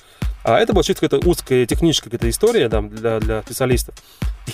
А 0.49 0.59
это 0.59 0.73
была 0.73 0.83
чисто 0.83 1.01
какая-то 1.07 1.27
узкая 1.29 1.65
техническая 1.65 2.09
какая-то 2.11 2.29
история 2.29 2.69
да, 2.69 2.81
для, 2.81 3.19
для 3.19 3.41
специалистов. 3.43 3.95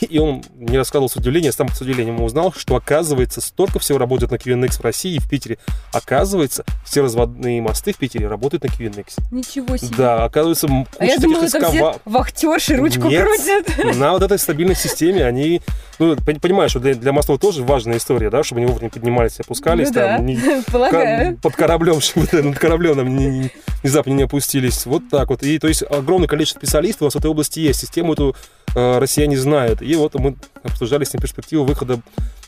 И, 0.01 0.05
и 0.05 0.19
он 0.19 0.43
мне 0.55 0.77
рассказывал 0.77 1.07
с 1.09 1.15
удивлением, 1.15 1.53
сам 1.53 1.69
с 1.69 1.79
удивлением 1.79 2.21
узнал, 2.21 2.53
что 2.55 2.75
оказывается 2.75 3.39
столько 3.39 3.79
всего 3.79 3.97
работает 3.97 4.31
на 4.31 4.35
QNX 4.35 4.79
в 4.79 4.81
России 4.81 5.15
и 5.15 5.19
в 5.19 5.29
Питере. 5.29 5.57
Оказывается, 5.93 6.65
все 6.83 7.01
разводные 7.01 7.61
мосты 7.61 7.93
в 7.93 7.97
Питере 7.97 8.27
работают 8.27 8.63
на 8.63 8.67
QNX. 8.67 9.13
Ничего 9.31 9.77
себе. 9.77 9.95
Да, 9.97 10.25
оказывается, 10.25 10.67
м, 10.67 10.85
А 10.99 11.05
я 11.05 11.15
куча 11.15 11.21
думала, 11.27 11.47
таких 11.49 11.61
там 11.61 11.71
все 11.71 12.01
вахтерши 12.03 12.75
ручку 12.75 13.07
Нет. 13.07 13.25
крутят. 13.25 13.95
на 13.95 14.11
вот 14.11 14.21
этой 14.23 14.37
стабильной 14.37 14.75
системе 14.75 15.23
они, 15.25 15.61
ну, 15.99 16.13
пон- 16.15 16.41
понимаешь, 16.41 16.71
что 16.71 16.81
для, 16.81 16.95
для 16.95 17.13
мостов 17.13 17.39
тоже 17.39 17.63
важная 17.63 17.95
история, 17.97 18.29
да, 18.29 18.43
чтобы 18.43 18.59
они 18.61 18.69
вовремя 18.69 18.89
поднимались 18.89 19.37
и 19.39 19.43
опускались, 19.43 19.87
Ну 19.89 19.93
да, 19.93 20.17
там, 20.17 20.25
не- 20.25 20.39
полагаю. 20.71 21.35
ка- 21.35 21.41
под 21.41 21.55
кораблем, 21.55 22.01
чтобы 22.01 22.27
да, 22.29 22.41
над 22.43 22.59
кораблем 22.59 22.95
там 22.95 23.15
не- 23.15 23.27
не- 23.27 23.51
внезапно 23.81 24.11
не 24.11 24.23
опустились. 24.23 24.85
Вот 24.85 25.03
так 25.09 25.29
вот. 25.29 25.43
И 25.43 25.57
то 25.59 25.67
есть 25.69 25.83
огромное 25.89 26.27
количество 26.27 26.59
специалистов 26.59 27.01
у 27.01 27.05
нас 27.05 27.13
в 27.13 27.17
этой 27.17 27.29
области 27.29 27.59
есть. 27.59 27.79
Систему 27.79 28.13
эту 28.13 28.35
э, 28.75 28.97
россияне 28.99 29.37
знают. 29.37 29.81
И 29.81 29.95
вот 29.95 30.15
мы 30.15 30.35
обсуждали 30.63 31.03
с 31.03 31.13
ним 31.13 31.21
перспективу 31.21 31.63
выхода 31.63 31.99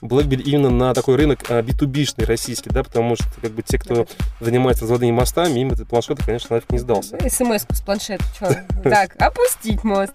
BlackBerry 0.01 0.41
именно 0.43 0.69
на 0.69 0.93
такой 0.93 1.15
рынок 1.15 1.49
э, 1.49 1.61
B2B-шный 1.61 2.25
российский, 2.25 2.69
да, 2.69 2.83
потому 2.83 3.15
что 3.15 3.25
как 3.41 3.51
бы 3.51 3.61
те, 3.63 3.77
кто 3.77 4.07
занимается 4.39 4.83
разводными 4.83 5.11
мостами, 5.11 5.59
им 5.59 5.71
этот 5.71 5.87
планшет, 5.87 6.19
конечно, 6.23 6.55
нафиг 6.55 6.71
не 6.71 6.79
сдался. 6.79 7.17
СМС-ку 7.29 7.73
с 7.73 7.81
планшета. 7.81 8.23
чё? 8.37 8.49
Так, 8.83 9.15
опустить 9.21 9.83
мост. 9.83 10.13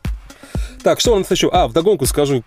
Так, 0.82 1.00
что 1.00 1.14
у 1.14 1.18
нас 1.18 1.30
еще? 1.30 1.48
А, 1.52 1.68
вдогонку 1.68 2.06
скажу. 2.06 2.42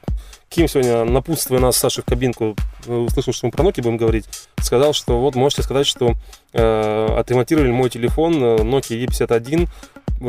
Ким 0.50 0.68
сегодня, 0.68 1.06
напутствуя 1.06 1.60
нас, 1.60 1.78
Саша, 1.78 2.02
в 2.02 2.06
кабинку, 2.06 2.56
э, 2.86 2.94
услышал, 2.94 3.34
что 3.34 3.48
мы 3.48 3.52
про 3.52 3.64
Nokia 3.64 3.82
будем 3.82 3.98
говорить, 3.98 4.26
сказал, 4.62 4.94
что 4.94 5.20
вот 5.20 5.36
можете 5.36 5.64
сказать, 5.64 5.88
что 5.88 6.14
э, 6.54 7.08
отремонтировали 7.18 7.72
мой 7.72 7.90
телефон 7.90 8.36
э, 8.36 8.56
Nokia 8.58 9.06
E51, 9.06 9.68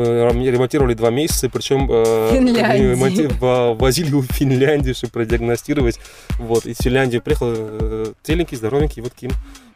ремонтировали 0.03 0.93
два 0.93 1.09
месяца, 1.09 1.49
причем 1.49 1.87
э, 1.91 3.29
во- 3.39 3.73
возили 3.73 4.11
в 4.11 4.23
Финляндию, 4.23 4.95
чтобы 4.95 5.11
продиагностировать. 5.11 5.99
Вот, 6.39 6.65
из 6.65 6.77
Финляндии 6.77 7.19
приехал 7.19 7.47
э, 7.51 8.13
теленький, 8.23 8.57
здоровенький, 8.57 9.01
вот 9.01 9.13
Ким 9.13 9.31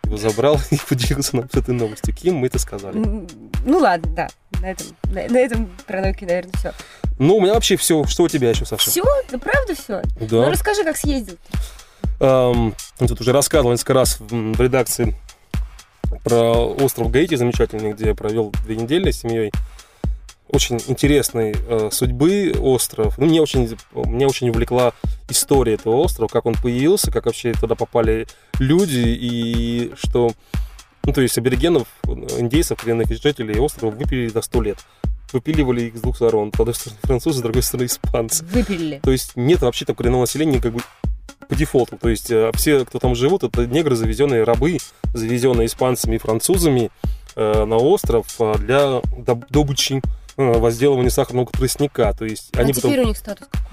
его 0.05 0.17
забрал 0.17 0.59
и 0.71 0.77
поделился 0.89 1.35
нам 1.37 1.49
с 1.51 1.57
этой 1.57 1.73
новостью. 1.73 2.13
Ким, 2.13 2.35
мы 2.35 2.47
это 2.47 2.59
сказали. 2.59 2.97
Ну 2.97 3.77
ладно, 3.77 4.11
да. 4.13 4.27
На 4.61 4.71
этом, 4.71 4.87
на, 5.05 5.27
на 5.27 5.37
этом 5.37 5.69
про 5.87 5.99
Nokia, 5.99 6.25
наверное, 6.27 6.51
все. 6.57 6.73
Ну, 7.17 7.37
у 7.37 7.41
меня 7.41 7.53
вообще 7.53 7.77
все. 7.77 8.03
Что 8.05 8.23
у 8.23 8.27
тебя 8.27 8.49
еще, 8.49 8.65
Саша? 8.65 8.89
Все? 8.89 9.03
Да 9.31 9.37
правда 9.37 9.75
все? 9.75 10.01
Да. 10.19 10.45
Ну 10.45 10.51
расскажи, 10.51 10.83
как 10.83 10.97
съездил. 10.97 11.37
Эм, 12.19 12.75
тут 12.99 13.21
уже 13.21 13.31
рассказывал 13.31 13.71
несколько 13.71 13.93
раз 13.93 14.19
в, 14.19 14.27
в 14.27 14.61
редакции 14.61 15.15
про 16.23 16.51
остров 16.67 17.09
Гаити 17.09 17.35
замечательный, 17.35 17.93
где 17.93 18.07
я 18.07 18.15
провел 18.15 18.53
две 18.65 18.75
недели 18.75 19.11
с 19.11 19.21
семьей. 19.21 19.51
Очень 20.51 20.81
интересной 20.87 21.55
э, 21.67 21.89
судьбы 21.91 22.53
остров. 22.59 23.17
Ну, 23.17 23.25
мне 23.25 23.41
очень, 23.41 23.73
меня 23.93 24.27
очень 24.27 24.49
увлекла 24.49 24.93
история 25.29 25.75
этого 25.75 25.95
острова, 25.95 26.27
как 26.27 26.45
он 26.45 26.55
появился, 26.55 27.09
как 27.09 27.25
вообще 27.25 27.53
туда 27.53 27.75
попали 27.75 28.27
люди, 28.59 28.99
и 28.99 29.91
что, 29.95 30.31
ну, 31.05 31.13
то 31.13 31.21
есть 31.21 31.37
аборигенов, 31.37 31.87
индейцев, 32.37 32.81
коренных 32.81 33.07
жителей 33.07 33.59
острова 33.59 33.91
выпилили 33.91 34.29
до 34.29 34.41
100 34.41 34.61
лет. 34.61 34.77
Выпиливали 35.31 35.83
их 35.83 35.97
с 35.97 36.01
двух 36.01 36.17
сторон. 36.17 36.51
С 36.53 36.59
одной 36.59 36.75
стороны 36.75 36.99
французы, 37.03 37.39
с 37.39 37.41
другой 37.41 37.63
стороны 37.63 37.85
испанцы. 37.85 38.43
Выпилили. 38.43 38.99
То 39.01 39.11
есть 39.11 39.37
нет 39.37 39.61
вообще 39.61 39.85
там 39.85 39.95
коренного 39.95 40.21
населения, 40.21 40.59
как 40.59 40.73
бы 40.73 40.81
по 41.47 41.55
дефолту. 41.55 41.97
То 41.97 42.09
есть 42.09 42.29
э, 42.29 42.51
все, 42.55 42.83
кто 42.85 42.99
там 42.99 43.15
живут, 43.15 43.43
это 43.43 43.65
негры, 43.65 43.95
завезенные 43.95 44.43
рабы, 44.43 44.77
завезенные 45.13 45.67
испанцами 45.67 46.15
и 46.15 46.17
французами 46.17 46.91
э, 47.35 47.65
на 47.65 47.77
остров 47.77 48.27
э, 48.39 48.55
для 48.57 49.01
доб- 49.17 49.45
добычи 49.49 50.01
возделывания 50.37 51.09
сахарного 51.09 51.47
тростника. 51.47 52.13
То 52.17 52.25
есть 52.25 52.49
А 52.55 52.61
они 52.61 52.73
теперь 52.73 52.91
потом... 52.91 53.05
у 53.05 53.07
них 53.07 53.17
статус 53.17 53.47
какой? 53.47 53.67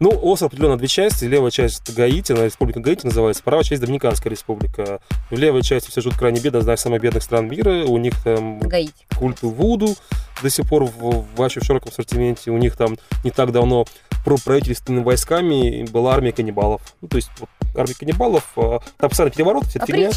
Ну, 0.00 0.10
остров 0.10 0.48
определенно 0.48 0.78
две 0.78 0.86
части. 0.86 1.24
Левая 1.24 1.50
часть 1.50 1.92
Гаити, 1.92 2.30
она 2.32 2.44
республика 2.44 2.78
Гаити 2.78 3.04
называется, 3.04 3.42
правая 3.42 3.64
часть 3.64 3.82
Доминиканская 3.82 4.30
республика. 4.30 5.00
В 5.28 5.36
левой 5.36 5.62
части 5.62 5.90
все 5.90 6.00
живут 6.00 6.16
крайне 6.16 6.40
бедно, 6.40 6.60
одна 6.60 6.74
из 6.74 6.80
самых 6.80 7.02
бедных 7.02 7.24
стран 7.24 7.48
мира. 7.48 7.84
У 7.84 7.98
них 7.98 8.14
там 8.22 8.60
Гаити. 8.60 8.92
культ 9.18 9.42
Вуду 9.42 9.96
до 10.40 10.50
сих 10.50 10.68
пор 10.68 10.84
в, 10.84 11.24
вообще 11.36 11.60
в 11.60 11.64
широком 11.64 11.90
ассортименте. 11.90 12.52
У 12.52 12.58
них 12.58 12.76
там 12.76 12.96
не 13.24 13.32
так 13.32 13.50
давно 13.50 13.86
про 14.24 14.36
правительственными 14.36 15.02
войсками 15.02 15.84
была 15.90 16.14
армия 16.14 16.30
каннибалов. 16.30 16.80
Ну, 17.00 17.08
то 17.08 17.16
есть 17.16 17.30
вот, 17.40 17.48
армия 17.74 17.94
каннибалов, 17.94 18.44
а, 18.56 18.80
там 18.98 19.10
постоянно 19.10 19.34
переворот, 19.34 19.64
вся 19.66 19.80
фигня. 19.86 20.10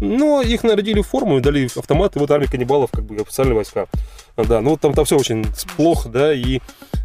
Но 0.00 0.40
их 0.42 0.62
нарядили 0.62 1.00
в 1.02 1.06
форму 1.06 1.38
и 1.38 1.40
дали 1.40 1.68
автоматы, 1.76 2.18
вот 2.18 2.30
армия 2.30 2.46
каннибалов, 2.46 2.90
как 2.90 3.04
бы 3.04 3.16
официальные 3.16 3.54
войска. 3.54 3.86
Да, 4.36 4.60
ну 4.60 4.76
там, 4.76 4.94
там 4.94 5.04
все 5.04 5.18
очень 5.18 5.44
плохо, 5.76 6.08
да, 6.08 6.32
и, 6.32 6.60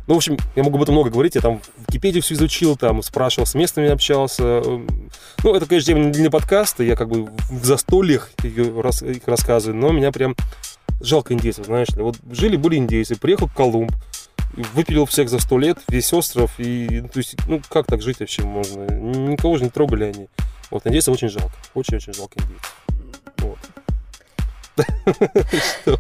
ну, 0.08 0.14
в 0.14 0.18
общем, 0.18 0.38
я 0.56 0.64
могу 0.64 0.78
об 0.78 0.84
этом 0.84 0.96
много 0.96 1.10
говорить, 1.10 1.36
я 1.36 1.42
там 1.42 1.60
в 1.60 1.88
Википедию 1.90 2.24
все 2.24 2.36
изучил, 2.36 2.78
там 2.78 3.02
спрашивал, 3.02 3.46
с 3.46 3.56
местными 3.56 3.90
общался. 3.90 4.62
Ну, 5.44 5.54
это, 5.56 5.66
конечно, 5.66 5.94
тема 5.94 6.06
не 6.06 6.12
для 6.12 6.30
подкаста, 6.30 6.84
я 6.84 6.96
как 6.96 7.10
бы 7.10 7.28
в 7.52 7.66
застольях 7.66 8.32
её 8.44 8.82
рас- 8.82 9.02
их 9.02 9.24
рассказываю, 9.26 9.78
но 9.80 9.92
меня 9.92 10.12
прям 10.12 10.36
жалко 11.02 11.34
индейцев, 11.34 11.66
знаешь 11.66 11.90
ли. 11.90 12.02
Вот 12.02 12.16
жили-были 12.32 12.78
индейцы, 12.78 13.16
приехал 13.18 13.50
Колумб, 13.54 13.92
выпилил 14.74 15.06
всех 15.06 15.30
за 15.30 15.40
сто 15.40 15.58
лет, 15.58 15.80
весь 15.88 16.12
остров, 16.14 16.52
и, 16.58 17.02
то 17.02 17.20
есть, 17.20 17.36
ну, 17.48 17.62
как 17.70 17.86
так 17.88 18.02
жить 18.02 18.20
вообще 18.20 18.44
можно? 18.44 18.86
Никого 18.92 19.58
же 19.58 19.64
не 19.66 19.70
трогали 19.70 20.06
они. 20.06 20.28
Вот, 20.72 20.86
индейцев 20.88 21.14
очень 21.14 21.30
жалко, 21.30 21.54
очень-очень 21.74 22.14
жалко 22.14 22.40
индейцев. 22.40 22.76
Вот. 23.40 23.60
Что? 25.82 26.00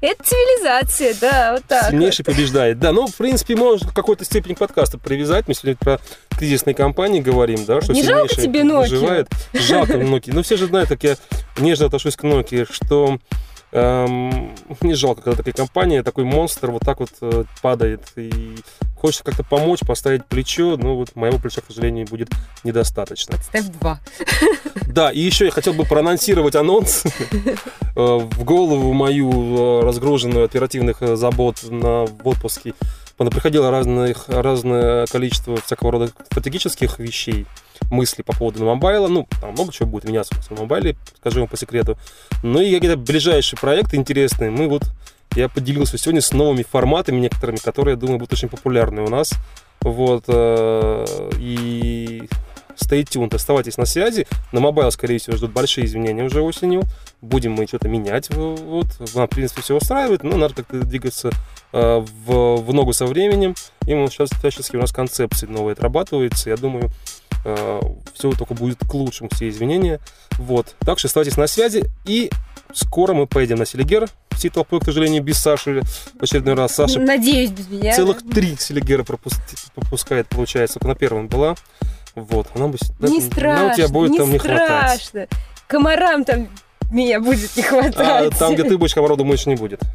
Это 0.00 0.22
цивилизация, 0.22 1.14
да, 1.20 1.52
вот 1.54 1.64
так. 1.64 1.90
Сильнейший 1.90 2.24
побеждает. 2.24 2.78
Да, 2.78 2.92
ну, 2.92 3.08
в 3.08 3.16
принципе, 3.16 3.56
можно 3.56 3.90
какой-то 3.90 4.24
степени 4.24 4.54
к 4.54 4.58
подкасту 4.58 4.96
привязать. 4.96 5.48
Мы 5.48 5.54
сегодня 5.54 5.76
про 5.76 6.00
кризисные 6.30 6.74
компании 6.74 7.20
говорим, 7.20 7.64
да, 7.64 7.80
что 7.80 7.92
Не 7.92 8.04
жалко 8.04 8.32
тебе 8.36 8.60
Nokia? 8.60 8.78
выживает. 8.82 9.28
Жалко 9.52 9.94
Nokia. 9.94 10.30
Ну, 10.32 10.42
все 10.44 10.56
же 10.56 10.66
знают, 10.66 10.88
как 10.88 11.02
я 11.02 11.16
нежно 11.58 11.86
отношусь 11.86 12.14
к 12.14 12.22
Nokia, 12.22 12.68
что 12.70 13.18
эм, 13.72 14.54
не 14.80 14.94
жалко, 14.94 15.22
когда 15.22 15.36
такая 15.36 15.54
компания, 15.54 16.02
такой 16.02 16.24
монстр 16.24 16.70
вот 16.70 16.82
так 16.82 17.00
вот 17.00 17.10
э, 17.20 17.44
падает. 17.62 18.02
И 18.16 18.56
хочется 18.96 19.24
как-то 19.24 19.44
помочь, 19.44 19.80
поставить 19.80 20.24
плечо, 20.26 20.76
но 20.76 20.96
вот 20.96 21.14
моего 21.16 21.38
плеча, 21.38 21.60
к 21.60 21.66
сожалению, 21.68 22.06
будет 22.06 22.30
недостаточно. 22.64 23.36
Ставь 23.42 23.66
два. 23.66 24.00
Да, 24.86 25.10
и 25.10 25.20
еще 25.20 25.44
я 25.44 25.50
хотел 25.50 25.74
бы 25.74 25.84
проанонсировать 25.84 26.56
анонс 26.56 27.04
э, 27.04 27.08
в 27.94 28.44
голову 28.44 28.92
мою, 28.92 29.80
э, 29.80 29.84
разгруженную 29.84 30.44
оперативных 30.44 31.02
э, 31.02 31.16
забот 31.16 31.58
на 31.70 32.06
в 32.06 32.26
отпуске. 32.26 32.74
Приходило 33.16 33.70
разных, 33.70 34.28
разное 34.28 35.06
количество 35.06 35.60
всякого 35.60 35.92
рода 35.92 36.08
стратегических 36.30 36.98
вещей, 37.00 37.46
мыслей 37.90 38.24
по 38.24 38.36
поводу 38.36 38.64
мобайла. 38.64 39.08
Ну, 39.08 39.26
там 39.40 39.52
много 39.52 39.72
чего 39.72 39.88
будет 39.88 40.04
меняться 40.04 40.34
в 40.34 40.50
мобайле, 40.58 40.96
скажу 41.18 41.40
вам 41.40 41.48
по 41.48 41.56
секрету. 41.56 41.98
Ну 42.42 42.60
и 42.60 42.72
какие-то 42.74 42.96
ближайшие 42.96 43.58
проекты 43.58 43.96
интересные. 43.96 44.50
Мы 44.50 44.68
вот, 44.68 44.84
я 45.34 45.48
поделился 45.48 45.98
сегодня 45.98 46.20
с 46.20 46.32
новыми 46.32 46.62
форматами 46.62 47.20
некоторыми, 47.20 47.56
которые, 47.56 47.94
я 47.94 48.00
думаю, 48.00 48.18
будут 48.18 48.32
очень 48.32 48.48
популярны 48.48 49.02
у 49.02 49.08
нас. 49.08 49.32
Вот, 49.80 50.24
э, 50.26 51.30
и 51.38 52.28
stay 52.78 53.02
tuned, 53.02 53.34
оставайтесь 53.34 53.76
на 53.76 53.84
связи. 53.84 54.26
На 54.52 54.60
mobile, 54.60 54.90
скорее 54.90 55.18
всего, 55.18 55.36
ждут 55.36 55.52
большие 55.52 55.86
изменения 55.86 56.24
уже 56.24 56.42
осенью. 56.42 56.82
Будем 57.20 57.52
мы 57.52 57.66
что-то 57.66 57.88
менять. 57.88 58.30
Вот. 58.30 58.86
Нам, 59.14 59.26
в 59.26 59.30
принципе, 59.30 59.62
все 59.62 59.76
устраивает, 59.76 60.22
но 60.22 60.36
надо 60.36 60.54
как-то 60.54 60.80
двигаться 60.80 61.30
э, 61.72 62.04
в, 62.26 62.56
в 62.56 62.72
ногу 62.72 62.92
со 62.92 63.06
временем. 63.06 63.54
И 63.86 63.94
мы 63.94 64.08
сейчас 64.08 64.30
всячески 64.30 64.76
у 64.76 64.80
нас 64.80 64.92
концепции 64.92 65.46
новые 65.46 65.72
отрабатываются. 65.72 66.50
Я 66.50 66.56
думаю, 66.56 66.90
все 68.14 68.32
только 68.32 68.54
будет 68.54 68.78
к 68.78 68.92
лучшему, 68.94 69.30
все 69.32 69.48
изменения. 69.48 70.00
Вот. 70.38 70.74
Так 70.80 70.98
что 70.98 71.08
оставайтесь 71.08 71.36
на 71.36 71.46
связи. 71.46 71.84
И 72.04 72.30
скоро 72.72 73.14
мы 73.14 73.26
поедем 73.26 73.56
на 73.58 73.66
Селигер. 73.66 74.08
Всей 74.30 74.50
толпой, 74.50 74.80
к 74.80 74.84
сожалению, 74.84 75.22
без 75.22 75.38
Саши 75.38 75.80
в 76.18 76.22
очередной 76.22 76.54
раз. 76.54 76.74
Саша 76.74 77.00
Надеюсь, 77.00 77.50
без 77.50 77.68
меня. 77.68 77.94
целых 77.94 78.22
да? 78.24 78.34
три 78.34 78.56
Селигера 78.56 79.02
пропусти- 79.02 79.56
пропускает, 79.74 80.28
получается. 80.28 80.78
На 80.86 80.94
первом 80.94 81.26
была. 81.28 81.56
Вот. 82.14 82.46
Она 82.54 82.68
бы... 82.68 82.78
Не 83.00 83.20
да, 83.20 83.26
страшно, 83.26 83.66
нам 83.66 83.76
тебя 83.76 83.88
будет 83.88 84.10
не 84.12 84.18
там 84.18 84.30
не 84.32 84.38
хватать. 84.38 85.02
страшно. 85.02 85.26
Комарам 85.66 86.24
там 86.24 86.48
меня 86.90 87.20
будет 87.20 87.54
не 87.56 87.62
А 87.62 87.66
хватать. 87.66 88.38
там, 88.38 88.54
где 88.54 88.62
ты 88.64 88.78
будешь, 88.78 88.94
комаров, 88.94 89.18
думаешь, 89.18 89.44
не 89.46 89.56
будет. 89.56 89.80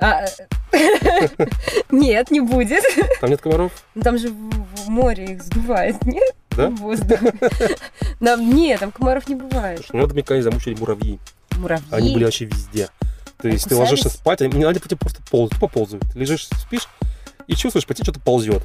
А, 0.00 0.26
Нет, 1.90 2.30
не 2.30 2.40
будет. 2.40 2.84
Там 3.20 3.30
нет 3.30 3.40
комаров? 3.40 3.72
Ну, 3.96 4.02
Там 4.02 4.16
же 4.18 4.28
в 4.30 4.88
море 4.88 5.32
их 5.32 5.42
сдувает, 5.42 6.04
нет? 6.06 6.34
Да? 6.58 6.70
Воздух. 6.70 7.20
Нам, 8.20 8.52
нет, 8.52 8.80
там 8.80 8.90
комаров 8.90 9.28
не 9.28 9.36
бывает. 9.36 9.78
Слушай, 9.78 9.96
меня 9.96 10.06
домика 10.08 10.34
не 10.34 10.42
замучили 10.42 10.74
муравьи. 10.74 11.20
Муравьи. 11.56 11.86
Они 11.92 12.12
были 12.12 12.24
вообще 12.24 12.46
везде. 12.46 12.88
То 13.40 13.46
есть 13.46 13.68
ты 13.68 13.76
ложишься 13.76 14.08
спать, 14.08 14.42
они, 14.42 14.50
по 14.50 14.88
тебе 14.88 14.96
просто 14.96 15.22
ползают, 15.30 15.52
тупо 15.52 15.68
ползают. 15.68 16.04
Ты 16.12 16.18
лежишь, 16.18 16.48
спишь, 16.60 16.88
и 17.46 17.54
чувствуешь, 17.54 17.86
по 17.86 17.94
тебе 17.94 18.06
что-то 18.06 18.18
ползет. 18.18 18.64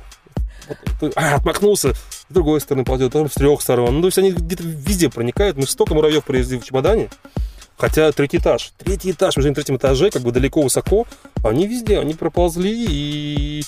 Вот 1.01 1.13
а, 1.15 1.35
отмахнулся, 1.35 1.93
с 1.93 2.25
другой 2.29 2.61
стороны 2.61 2.83
ползет, 2.83 3.11
потом 3.11 3.29
с 3.29 3.33
трех 3.33 3.61
сторон. 3.61 3.93
Ну, 3.93 4.01
то 4.01 4.07
есть 4.07 4.17
они 4.17 4.31
где-то 4.31 4.63
везде 4.63 5.09
проникают. 5.09 5.57
Мы 5.57 5.67
столько 5.67 5.93
муравьев 5.93 6.23
привезли 6.23 6.57
в 6.57 6.65
чемодане. 6.65 7.09
Хотя 7.77 8.11
третий 8.11 8.37
этаж. 8.37 8.73
Третий 8.77 9.11
этаж, 9.11 9.35
мы 9.35 9.43
же 9.43 9.49
на 9.49 9.55
третьем 9.55 9.75
этаже, 9.75 10.09
как 10.09 10.23
бы 10.23 10.31
далеко, 10.31 10.61
высоко. 10.63 11.05
Они 11.43 11.67
везде, 11.67 11.99
они 11.99 12.15
проползли 12.15 12.85
и... 12.89 13.63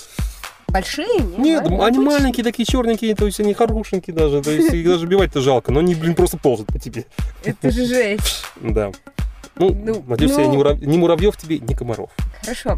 Большие? 0.76 1.22
Нет, 1.38 1.70
Нет, 1.70 1.80
они 1.82 2.00
маленькие, 2.00 2.44
такие 2.44 2.66
черненькие, 2.66 3.16
то 3.16 3.26
есть 3.26 3.40
они 3.40 3.54
хорошенькие 3.54 4.14
даже. 4.14 4.42
То 4.42 4.52
есть 4.52 4.74
их 4.74 4.86
даже 4.86 5.06
убивать-то 5.06 5.40
жалко, 5.40 5.72
но 5.72 5.80
они, 5.80 5.96
блин, 5.96 6.16
просто 6.16 6.38
ползают 6.38 6.68
по 6.68 6.78
тебе. 6.78 7.06
Это 7.46 7.72
же 7.72 7.86
жесть. 7.86 8.44
Да. 8.60 8.92
Ну, 9.56 9.74
Ну, 9.74 10.04
надеюсь, 10.06 10.34
ну- 10.36 10.42
я 10.42 10.48
мурав... 10.50 10.82
ни 10.82 10.98
муравьев 10.98 11.38
тебе, 11.38 11.60
ни 11.60 11.74
комаров. 11.74 12.10
Хорошо. 12.42 12.78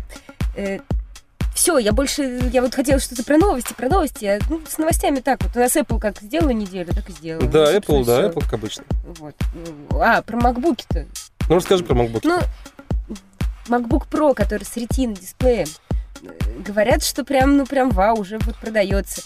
все, 1.55 1.79
я 1.79 1.91
больше, 1.91 2.39
я 2.53 2.61
вот 2.61 2.75
хотела 2.75 2.99
что-то 2.99 3.23
про 3.23 3.37
новости, 3.39 3.73
про 3.73 3.89
новости. 3.89 4.25
а, 4.25 4.39
ну, 4.47 4.61
с 4.69 4.77
новостями 4.77 5.21
так 5.21 5.41
вот. 5.41 5.55
У 5.55 5.59
нас 5.59 5.75
Apple 5.75 5.99
как 5.99 6.21
сделала 6.21 6.51
неделю, 6.51 6.93
так 6.93 7.09
и 7.09 7.13
сделала. 7.13 7.47
Да, 7.47 7.71
Ну, 7.71 7.77
Apple, 7.79 8.05
да, 8.05 8.19
всё. 8.19 8.29
Apple, 8.29 8.43
как 8.43 8.53
обычно. 8.53 8.83
Вот. 9.17 9.33
Ну, 9.89 9.99
А, 9.99 10.21
про 10.21 10.37
MacBook-то. 10.37 11.07
Ну, 11.49 11.55
расскажи 11.55 11.83
про 11.83 11.95
MacBook. 11.95 12.19
Ну, 12.25 12.39
MacBook 13.67 14.03
Pro, 14.11 14.35
который 14.35 14.65
с 14.65 14.77
ретиной 14.77 15.15
дисплеем. 15.15 15.67
Э, 16.57 16.61
Говорят, 16.61 17.03
что 17.03 17.23
прям, 17.23 17.57
ну 17.57 17.65
прям 17.65 17.89
вау, 17.91 18.19
уже 18.19 18.37
вот 18.39 18.55
продается. 18.57 19.21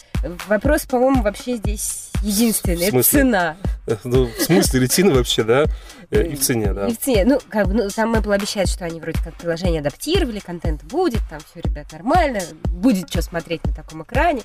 Вопрос, 0.47 0.85
по-моему, 0.85 1.23
вообще 1.23 1.55
здесь 1.57 2.11
единственный. 2.21 2.85
Это 2.87 3.03
цена. 3.03 3.57
Ну, 4.03 4.27
в 4.27 4.41
смысле 4.41 4.79
ретины 4.81 5.13
вообще, 5.13 5.43
да? 5.43 5.65
Э, 6.11 6.23
И 6.27 6.35
в 6.35 6.41
цене, 6.41 6.73
да. 6.73 6.87
И 6.87 6.93
в 6.93 6.99
цене. 6.99 7.25
Ну, 7.25 7.39
как 7.49 7.67
бы, 7.67 7.73
ну, 7.73 7.89
там 7.89 8.13
Apple 8.15 8.33
обещает, 8.35 8.69
что 8.69 8.85
они 8.85 8.99
вроде 8.99 9.17
как 9.23 9.33
приложение 9.35 9.79
адаптировали, 9.81 10.39
контент 10.39 10.83
будет, 10.83 11.21
там 11.29 11.39
все, 11.39 11.61
ребят, 11.61 11.91
нормально, 11.91 12.41
будет 12.65 13.09
что 13.09 13.21
смотреть 13.21 13.65
на 13.65 13.73
таком 13.73 14.03
экране. 14.03 14.41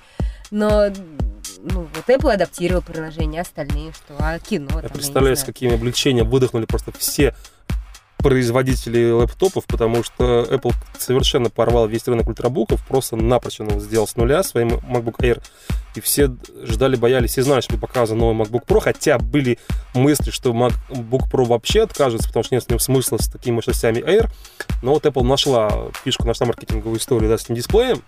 Но, 0.51 0.89
ну, 1.61 1.89
вот 1.95 2.09
Apple 2.09 2.33
адаптировал 2.33 2.83
приложение, 2.83 3.43
остальные 3.43 3.93
что? 3.93 4.15
А 4.19 4.39
кино 4.39 4.69
там, 4.69 4.77
Я 4.79 4.83
не 4.89 4.95
представляю, 4.95 5.37
с 5.37 5.41
знаю. 5.41 5.53
какими 5.53 5.75
облегчением 5.75 6.31
выдохнули 6.31 6.65
просто 6.67 6.93
все 6.97 7.35
производители 8.19 9.11
лэптопов, 9.11 9.67
потому 9.67 10.03
что 10.03 10.43
Apple 10.51 10.73
совершенно 10.99 11.51
порвал 11.51 11.87
весь 11.87 12.07
рынок 12.07 12.29
ультрабуков, 12.29 12.85
просто 12.87 13.17
напрочь 13.17 13.61
его 13.61 13.79
сделал 13.79 14.07
с 14.07 14.17
нуля 14.17 14.43
своим 14.43 14.69
MacBook 14.69 15.19
Air, 15.19 15.43
и 15.95 16.01
все 16.01 16.35
ждали, 16.63 16.97
боялись, 16.97 17.33
все 17.33 17.43
знали, 17.43 17.61
что 17.61 17.79
показан 17.79 18.19
новый 18.19 18.45
MacBook 18.45 18.67
Pro, 18.67 18.81
хотя 18.81 19.19
были 19.19 19.59
мысли, 19.95 20.31
что 20.31 20.51
MacBook 20.51 21.31
Pro 21.31 21.45
вообще 21.45 21.83
откажется, 21.83 22.29
потому 22.29 22.45
что 22.45 22.55
нет 22.55 22.65
с 22.65 22.69
ним 22.69 22.79
смысла 22.79 23.19
с 23.19 23.29
такими 23.29 23.57
мощностями 23.57 23.99
Air, 23.99 24.29
но 24.83 24.95
вот 24.95 25.07
Apple 25.07 25.23
нашла 25.23 25.71
фишку, 26.05 26.27
нашла 26.27 26.47
маркетинговую 26.47 26.99
историю 26.99 27.31
да, 27.31 27.39
с 27.39 27.45
этим 27.45 27.55
дисплеем, 27.55 28.03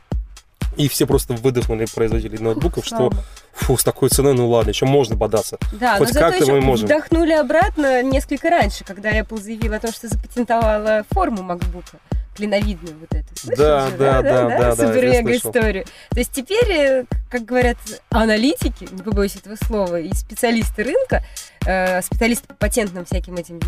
и 0.78 0.88
все 0.88 1.06
просто 1.06 1.34
выдохнули 1.34 1.86
производители 1.92 2.40
ноутбуков, 2.42 2.86
что 2.86 3.10
фу, 3.52 3.76
с 3.76 3.84
такой 3.84 4.08
ценой, 4.08 4.34
ну 4.34 4.48
ладно, 4.48 4.70
еще 4.70 4.86
можно 4.86 5.16
бодаться. 5.16 5.58
Да, 5.72 5.98
Хоть 5.98 6.12
как-то 6.12 6.46
мы 6.46 6.60
можем. 6.60 6.86
вдохнули 6.86 7.32
обратно 7.32 8.02
несколько 8.02 8.48
раньше, 8.48 8.84
когда 8.84 9.10
Apple 9.18 9.40
заявила 9.40 9.76
о 9.76 9.80
том, 9.80 9.92
что 9.92 10.08
запатентовала 10.08 11.04
форму 11.10 11.42
MacBook, 11.42 11.84
клиновидную 12.38 12.96
вот 12.98 13.12
эту. 13.12 13.36
Слышал 13.36 13.56
Да, 13.64 13.90
да, 13.90 14.22
да, 14.22 14.48
да, 14.48 14.58
да, 14.58 14.76
Супер 14.76 15.04
я 15.04 15.22
мега 15.22 15.30
слышал. 15.38 15.50
историю. 15.50 15.84
То 16.10 16.18
есть 16.18 16.32
теперь, 16.32 16.70
э, 16.70 17.04
как 17.30 17.44
говорят 17.44 17.76
аналитики, 18.10 18.88
не 18.90 19.02
побоюсь 19.02 19.36
этого 19.36 19.56
слова, 19.56 19.98
и 20.00 20.12
специалисты 20.14 20.84
рынка, 20.84 21.24
э, 21.66 22.00
специалисты 22.02 22.46
по 22.46 22.54
патентным 22.54 23.04
всяким 23.04 23.34
этим 23.34 23.60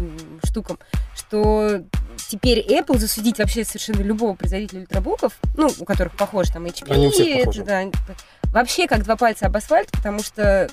штукам, 0.45 0.79
что 1.17 1.83
теперь 2.29 2.65
Apple 2.71 2.99
засудить 2.99 3.39
вообще 3.39 3.65
совершенно 3.65 4.03
любого 4.03 4.35
производителя 4.35 4.81
ультрабуков, 4.81 5.33
ну, 5.57 5.69
у 5.79 5.85
которых 5.85 6.17
похож 6.17 6.49
там 6.51 6.65
HP, 6.67 6.91
Они 6.93 7.09
у 7.09 7.11
всех 7.11 7.39
похожи. 7.47 7.65
да, 7.65 7.83
вообще 8.53 8.87
как 8.87 9.03
два 9.05 9.17
пальца 9.17 9.47
об 9.47 9.57
асфальт, 9.57 9.91
потому 9.91 10.23
что, 10.23 10.71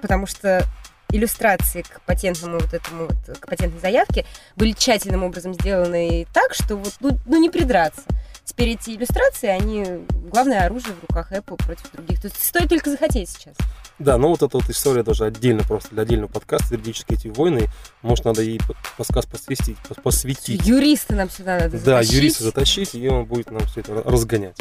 потому 0.00 0.26
что 0.26 0.64
иллюстрации 1.10 1.82
к 1.82 2.00
патентному 2.02 2.58
вот 2.58 2.72
этому 2.74 3.06
вот, 3.06 3.38
к 3.38 3.46
патентной 3.46 3.80
заявке 3.80 4.24
были 4.56 4.72
тщательным 4.72 5.24
образом 5.24 5.54
сделаны 5.54 6.26
так, 6.32 6.54
что 6.54 6.76
вот 6.76 6.94
ну, 7.00 7.18
ну 7.26 7.40
не 7.40 7.50
придраться. 7.50 8.02
Теперь 8.44 8.70
эти 8.70 8.90
иллюстрации, 8.90 9.48
они 9.48 9.84
главное 10.30 10.64
оружие 10.64 10.94
в 10.94 11.02
руках 11.08 11.32
Apple 11.32 11.56
против 11.56 11.90
других. 11.92 12.20
То 12.20 12.28
есть 12.28 12.42
стоит 12.42 12.68
только 12.68 12.90
захотеть 12.90 13.28
сейчас. 13.28 13.54
Да, 13.98 14.18
ну 14.18 14.28
вот 14.28 14.42
эта 14.42 14.56
вот 14.56 14.68
история 14.70 15.02
тоже 15.02 15.24
отдельно, 15.24 15.62
просто 15.64 15.88
для 15.90 16.02
отдельного 16.02 16.30
подкаста, 16.30 16.74
юридические 16.74 17.18
эти 17.18 17.28
войны. 17.28 17.68
Может, 18.02 18.24
надо 18.24 18.42
ей 18.42 18.60
подкаст 18.96 19.28
посвятить. 19.28 19.76
посвятить. 20.02 20.64
Юристы 20.64 21.14
нам 21.14 21.28
сюда 21.28 21.58
надо 21.58 21.78
Да, 21.78 22.00
юристы 22.00 22.44
затащить, 22.44 22.94
и 22.94 23.08
он 23.08 23.24
будет 23.24 23.50
нам 23.50 23.62
все 23.66 23.80
это 23.80 23.94
разгонять. 23.94 24.56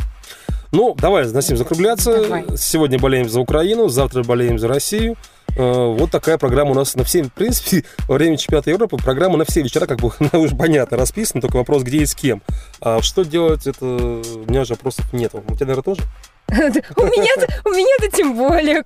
Ну, 0.71 0.95
давай, 0.95 1.29
начнем 1.31 1.57
закругляться. 1.57 2.23
Давай. 2.23 2.57
Сегодня 2.57 2.97
болеем 2.97 3.29
за 3.29 3.39
Украину, 3.39 3.87
завтра 3.87 4.23
болеем 4.23 4.57
за 4.57 4.67
Россию. 4.67 5.15
Э, 5.55 5.95
Вот 5.97 6.11
такая 6.11 6.37
программа 6.37 6.71
у 6.71 6.73
нас 6.73 6.95
на 6.95 7.03
все, 7.03 7.23
в 7.23 7.31
принципе, 7.31 7.83
во 8.07 8.15
время 8.15 8.37
чемпионата 8.37 8.69
Европы 8.69 8.97
программа 8.97 9.37
на 9.37 9.45
все 9.45 9.61
вечера, 9.61 9.85
как 9.85 9.99
бы, 9.99 10.11
она 10.19 10.41
уже 10.41 10.55
понятно 10.55 10.97
расписана, 10.97 11.41
только 11.41 11.57
вопрос, 11.57 11.83
где 11.83 11.97
и 11.97 12.05
с 12.05 12.15
кем. 12.15 12.41
А 12.81 13.01
что 13.01 13.23
делать, 13.23 13.67
это 13.67 13.85
у 13.85 14.45
меня 14.49 14.65
же 14.65 14.73
вопросов 14.73 15.11
нет. 15.13 15.33
У 15.33 15.55
тебя, 15.55 15.67
наверное, 15.67 15.83
тоже? 15.83 16.01
У 16.47 17.03
меня-то, 17.03 17.47
у 17.65 17.69
меня-то 17.69 18.15
тем 18.15 18.37
более. 18.37 18.83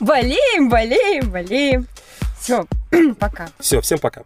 Болеем, 0.00 0.68
болеем, 0.68 1.30
болеем. 1.30 1.86
Все, 2.38 2.66
пока. 3.18 3.48
Все, 3.58 3.80
всем 3.80 3.98
пока. 3.98 4.22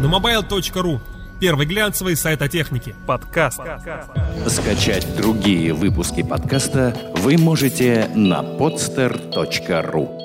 На 0.00 0.06
mobile.ru 0.06 1.00
Первый 1.42 1.66
глянцевый 1.66 2.14
сайт 2.14 2.40
о 2.40 2.48
технике. 2.48 2.94
Подкаст. 3.04 3.58
Скачать 4.46 5.16
другие 5.16 5.72
выпуски 5.72 6.22
подкаста 6.22 6.96
вы 7.16 7.36
можете 7.36 8.08
на 8.14 8.42
podster.ru 8.42 10.21